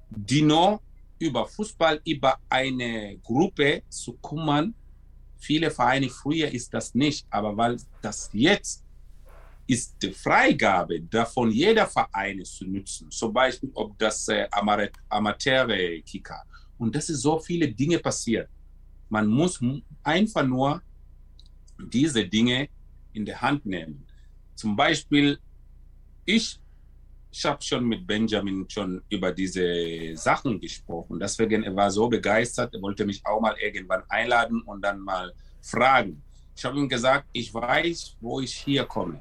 [0.10, 0.82] die nur
[1.20, 4.74] über Fußball, über eine Gruppe zu kümmern.
[5.38, 8.84] Viele Vereine früher ist das nicht, aber weil das jetzt
[9.68, 13.10] ist die Freigabe davon, jeder Verein zu nutzen.
[13.10, 14.48] Zum Beispiel, ob das äh,
[15.10, 16.44] Amateure-Kicker.
[16.78, 18.50] Und das ist so viele Dinge passiert.
[19.08, 19.60] Man muss
[20.04, 20.82] einfach nur
[21.78, 22.70] diese Dinge
[23.14, 24.06] in der Hand nehmen.
[24.62, 25.40] Zum Beispiel,
[26.24, 26.60] ich,
[27.32, 31.20] ich habe schon mit Benjamin schon über diese Sachen gesprochen.
[31.20, 35.34] Deswegen er war so begeistert, er wollte mich auch mal irgendwann einladen und dann mal
[35.64, 36.22] fragen.
[36.56, 39.20] Ich habe ihm gesagt, ich weiß, wo ich hier komme.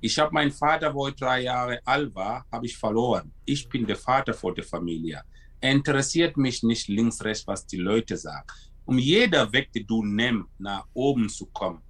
[0.00, 3.30] Ich habe meinen Vater, wo ich drei Jahre alt war, habe ich verloren.
[3.44, 5.20] Ich bin der Vater vor der Familie.
[5.60, 8.46] Er interessiert mich nicht links, rechts, was die Leute sagen.
[8.86, 11.82] Um jeder Weg, den du nimmst, nach oben zu kommen,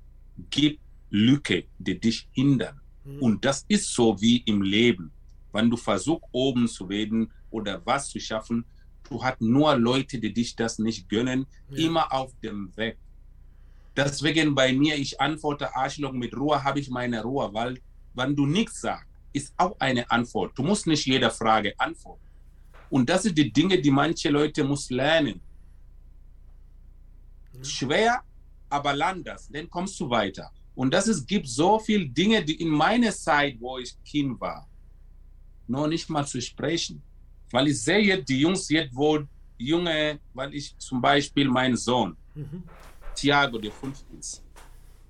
[0.50, 0.80] gibt
[1.10, 2.79] Lücke, die dich hindern.
[3.04, 3.22] Mhm.
[3.22, 5.12] Und das ist so wie im Leben.
[5.52, 8.64] Wenn du versuchst, oben zu werden oder was zu schaffen,
[9.08, 11.86] du hast nur Leute, die dich das nicht gönnen, ja.
[11.86, 12.98] immer auf dem Weg.
[13.96, 17.80] Deswegen bei mir, ich antworte Arschloch mit Ruhe, habe ich meine Ruhe, weil
[18.14, 20.56] wenn du nichts sagst, ist auch eine Antwort.
[20.56, 22.24] Du musst nicht jeder Frage antworten.
[22.88, 25.40] Und das sind die Dinge, die manche Leute muss lernen.
[27.52, 27.64] Mhm.
[27.64, 28.22] Schwer,
[28.68, 30.50] aber lern das, dann kommst du weiter.
[30.74, 34.68] Und das ist, gibt so viele Dinge, die in meiner Zeit, wo ich Kind war,
[35.66, 37.02] noch nicht mal zu sprechen.
[37.50, 39.20] Weil ich sehe jetzt die Jungs jetzt, wo
[39.58, 42.62] junge, weil ich zum Beispiel mein Sohn, mhm.
[43.14, 44.42] Thiago, der fünf ist,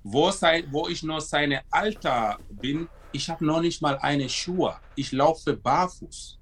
[0.03, 4.77] wo, sein, wo ich noch seine Alter bin, ich habe noch nicht mal eine Schuhe.
[4.97, 6.39] Ich laufe barfuß.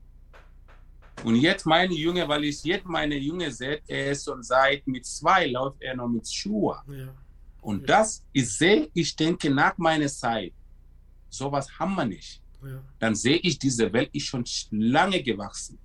[1.24, 5.04] Und jetzt meine Junge, weil ich jetzt meine Junge sehe, er ist schon seit mit
[5.04, 6.80] zwei läuft er noch mit Schuhe.
[6.86, 7.08] Ja.
[7.60, 10.52] Und das, ich sehe, ich denke nach meiner Zeit,
[11.28, 12.40] sowas haben wir nicht.
[12.62, 12.82] Ja.
[12.98, 15.78] Dann sehe ich, diese Welt ist schon lange gewachsen.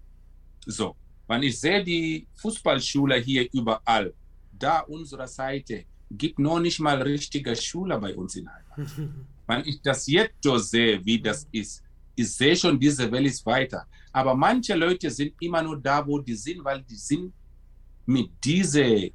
[0.65, 0.95] So,
[1.27, 4.13] wenn ich sehe die Fußballschule hier überall,
[4.51, 8.91] da unserer Seite, gibt noch nicht mal richtige Schule bei uns in Heimat.
[9.47, 11.83] wenn ich das jetzt so sehe, wie das ist,
[12.15, 13.87] ich sehe schon, diese Welt ist weiter.
[14.11, 17.33] Aber manche Leute sind immer nur da, wo die sind, weil die sind
[18.05, 19.07] mit dieser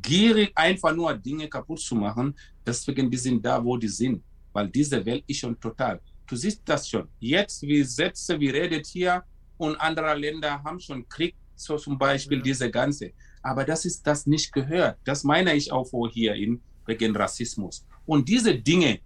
[0.00, 2.34] gierig, einfach nur Dinge kaputt zu machen.
[2.66, 4.22] Deswegen, die sind da, wo die sind.
[4.52, 6.00] Weil diese Welt ist schon total.
[6.26, 7.08] Du siehst das schon.
[7.20, 9.22] Jetzt, wie Sätze, wie redet hier
[9.58, 12.44] und andere Länder haben schon Krieg, so zum Beispiel ja.
[12.44, 13.12] diese ganze.
[13.42, 14.98] Aber das ist das nicht gehört.
[15.04, 17.84] Das meine ich auch hier in, wegen Rassismus.
[18.06, 19.00] Und diese Dinge,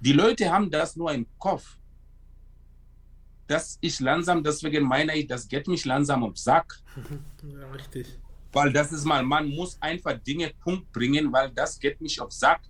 [0.00, 1.76] die Leute haben das nur im Kopf.
[3.46, 6.80] Das ist langsam, deswegen meine ich, das geht mich langsam um Sack.
[7.42, 8.18] Ja, richtig.
[8.56, 12.32] Weil das ist mal, man muss einfach Dinge Punkt bringen, weil das geht mich auf
[12.32, 12.62] Sack.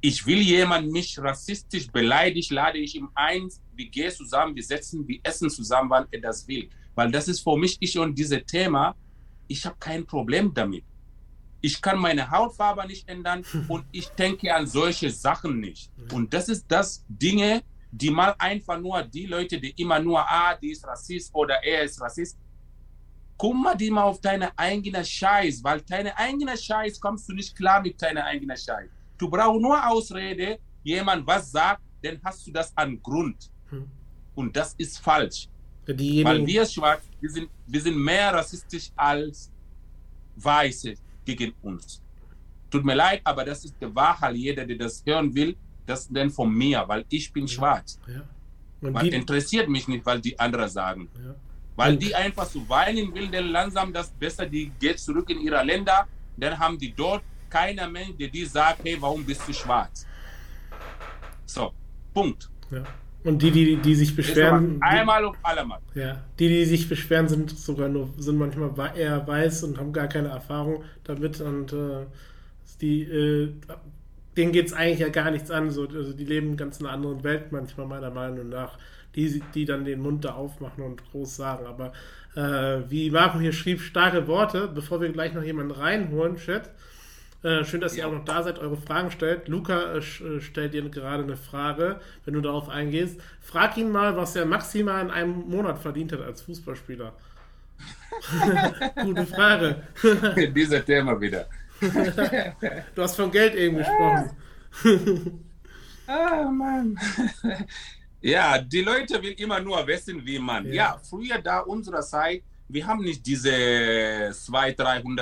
[0.00, 5.06] Ich will jemand mich rassistisch beleidigt, lade ich ihm ein, wir gehen zusammen, wir setzen,
[5.06, 6.68] wir essen zusammen, wann er das will.
[6.96, 8.96] Weil das ist für mich ich und dieses Thema,
[9.46, 10.82] ich habe kein Problem damit.
[11.60, 15.92] Ich kann meine Hautfarbe nicht ändern und ich denke an solche Sachen nicht.
[16.12, 17.62] Und das ist das Dinge,
[17.92, 21.84] die mal einfach nur die Leute, die immer nur, ah, die ist Rassist oder er
[21.84, 22.36] ist Rassist,
[23.42, 27.82] mal die mal auf deine eigene Scheiß, weil deine eigene Scheiß kommst du nicht klar
[27.82, 28.88] mit deiner eigenen Scheiß.
[29.18, 33.50] Du brauchst nur Ausrede, jemand was sagt, dann hast du das an Grund.
[33.70, 33.86] Hm.
[34.34, 35.48] Und das ist falsch.
[35.86, 39.50] Diejenigen weil wir Schwarz, wir sind, wir sind mehr rassistisch als
[40.36, 42.02] Weiße gegen uns.
[42.70, 44.34] Tut mir leid, aber das ist die Wahrheit.
[44.34, 45.56] Jeder, der das hören will,
[45.86, 47.98] das denn von mir, weil ich bin schwarz.
[48.06, 48.22] Ja.
[48.80, 51.08] Man die, interessiert mich nicht, weil die anderen sagen.
[51.16, 51.34] Ja.
[51.76, 55.62] Weil die einfach zu weinen will, denn langsam das besser, die geht zurück in ihre
[55.62, 56.06] Länder,
[56.36, 60.06] dann haben die dort keiner Mensch, der die sagt, hey, warum bist du schwarz?
[61.44, 61.72] So,
[62.12, 62.48] Punkt.
[62.70, 62.82] Ja.
[63.24, 64.78] Und die, die, die sich beschweren.
[64.80, 65.80] Einmal und allemal.
[65.94, 66.22] Ja.
[66.38, 70.28] Die, die sich beschweren, sind sogar nur, sind manchmal eher weiß und haben gar keine
[70.28, 71.40] Erfahrung damit.
[71.40, 72.06] Und äh,
[72.80, 73.52] die, äh,
[74.36, 75.70] denen geht es eigentlich ja gar nichts an.
[75.70, 78.78] So, also die leben ganz in einer anderen Welt manchmal, meiner Meinung nach.
[79.16, 81.66] Die, die dann den Mund da aufmachen und groß sagen.
[81.66, 81.92] Aber
[82.36, 86.70] äh, wie Marco hier schrieb, starke Worte, bevor wir gleich noch jemanden reinholen, Chat.
[87.42, 88.04] Äh, schön, dass ja.
[88.04, 89.48] ihr auch noch da seid, eure Fragen stellt.
[89.48, 93.20] Luca äh, äh, stellt dir gerade eine Frage, wenn du darauf eingehst.
[93.40, 97.12] Frag ihn mal, was er maximal in einem Monat verdient hat als Fußballspieler.
[99.02, 99.82] Gute Frage.
[100.54, 101.46] Dieser Thema wieder.
[102.94, 104.30] du hast von Geld eben gesprochen.
[106.06, 106.98] ah, Mann.
[108.26, 110.66] Ja, die Leute will immer nur wissen, wie man.
[110.66, 114.76] Ja, ja früher da unserer Zeit wir haben nicht diese 200.000,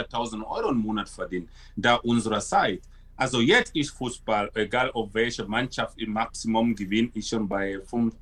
[0.08, 2.82] 300.000 Euro im Monat verdient, da unserer Zeit.
[3.16, 8.14] Also jetzt ist Fußball, egal ob welche Mannschaft im Maximum gewinnt, ist schon bei 5,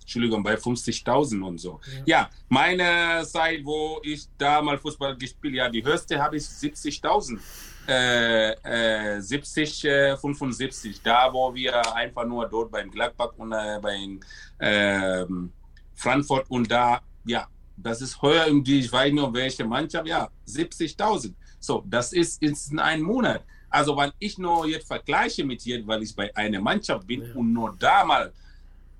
[0.00, 1.80] Entschuldigung, bei 50.000 und so.
[2.04, 2.20] Ja.
[2.20, 2.30] ja.
[2.48, 7.40] meine Zeit, wo ich damals Fußball gespielt habe, ja, die höchste habe ich 70.000.
[7.88, 13.78] Äh, äh, 70, äh, 75, da wo wir einfach nur dort beim Gladbach und äh,
[13.80, 14.18] bei
[14.60, 15.52] ähm,
[15.94, 21.34] Frankfurt und da, ja, das ist heuer irgendwie, ich weiß nicht, welche Mannschaft, ja, 70.000.
[21.60, 23.42] So, das ist in einem Monat.
[23.68, 27.34] Also, wenn ich nur jetzt vergleiche mit hier, weil ich bei einer Mannschaft bin ja.
[27.34, 28.32] und nur da mal,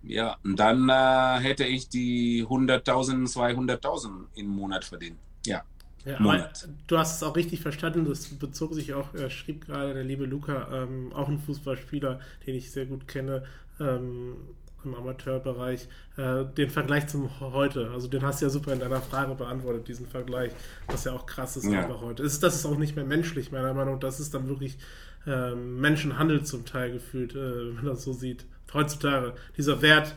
[0.03, 5.19] ja, dann äh, hätte ich die 100.000, 200.000 im Monat verdient.
[5.47, 5.63] Ja.
[6.07, 6.69] Ja, Monat.
[6.87, 8.05] du hast es auch richtig verstanden.
[8.05, 12.55] Das bezog sich auch, er schrieb gerade der liebe Luca, ähm, auch ein Fußballspieler, den
[12.55, 13.43] ich sehr gut kenne,
[13.81, 14.37] ähm,
[14.85, 17.91] im Amateurbereich, äh, den Vergleich zum heute.
[17.91, 20.53] Also den hast du ja super in deiner Frage beantwortet, diesen Vergleich,
[20.87, 21.81] was ja auch krass ist ja.
[21.81, 22.23] einfach heute.
[22.23, 24.01] Ist, das ist auch nicht mehr menschlich, meiner Meinung nach.
[24.01, 24.79] Das ist dann wirklich
[25.27, 28.47] äh, Menschenhandel zum Teil gefühlt, äh, wenn man das so sieht.
[28.73, 30.15] Heutzutage, dieser Wert,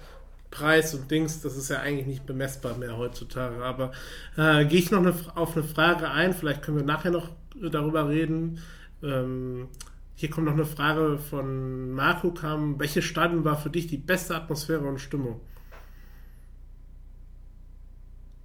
[0.51, 3.63] Preis und Dings, das ist ja eigentlich nicht bemessbar mehr heutzutage.
[3.63, 3.91] Aber
[4.37, 8.09] äh, gehe ich noch eine, auf eine Frage ein, vielleicht können wir nachher noch darüber
[8.09, 8.59] reden.
[9.03, 9.67] Ähm,
[10.15, 12.79] hier kommt noch eine Frage von Marco kam.
[12.79, 15.39] Welche Stadion war für dich die beste Atmosphäre und Stimmung?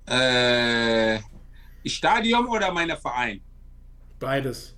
[0.07, 1.19] Äh,
[1.85, 3.41] Stadion oder mein Verein?
[4.21, 4.77] Beides.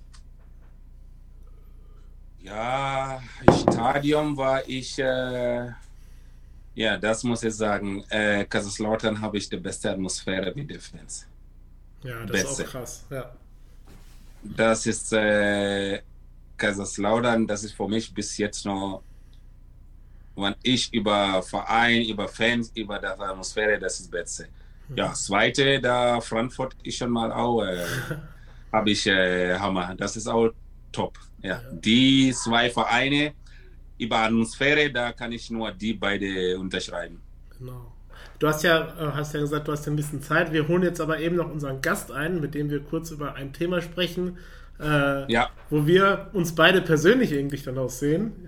[2.39, 3.21] Ja,
[3.51, 5.71] Stadion war ich, äh,
[6.77, 8.03] ja, das muss ich sagen.
[8.09, 11.25] Äh, Kaiserslautern habe ich die beste Atmosphäre mit den Fans.
[12.03, 12.61] Ja, das beste.
[12.61, 13.31] ist auch krass, ja.
[14.43, 16.01] Das ist, äh,
[16.55, 19.01] Kaiserslautern, das ist für mich bis jetzt noch,
[20.35, 24.47] wenn ich über Verein, über Fans, über die Atmosphäre, das ist das Beste.
[24.95, 27.85] Ja, zweite, da Frankfurt ist schon mal auch, äh,
[28.71, 29.95] habe ich äh, Hammer.
[29.95, 30.51] Das ist auch
[30.91, 31.17] top.
[31.41, 31.59] Ja.
[31.71, 33.33] Die zwei Vereine
[33.97, 37.21] über Atmosphäre, da kann ich nur die beide unterschreiben.
[37.57, 37.91] Genau.
[38.39, 40.53] Du hast ja, äh, hast ja gesagt, du hast ja ein bisschen Zeit.
[40.53, 43.51] Wir holen jetzt aber eben noch unseren Gast ein, mit dem wir kurz über ein
[43.51, 44.37] Thema sprechen,
[44.79, 45.49] äh, ja.
[45.69, 48.47] wo wir uns beide persönlich eigentlich dann auch sehen.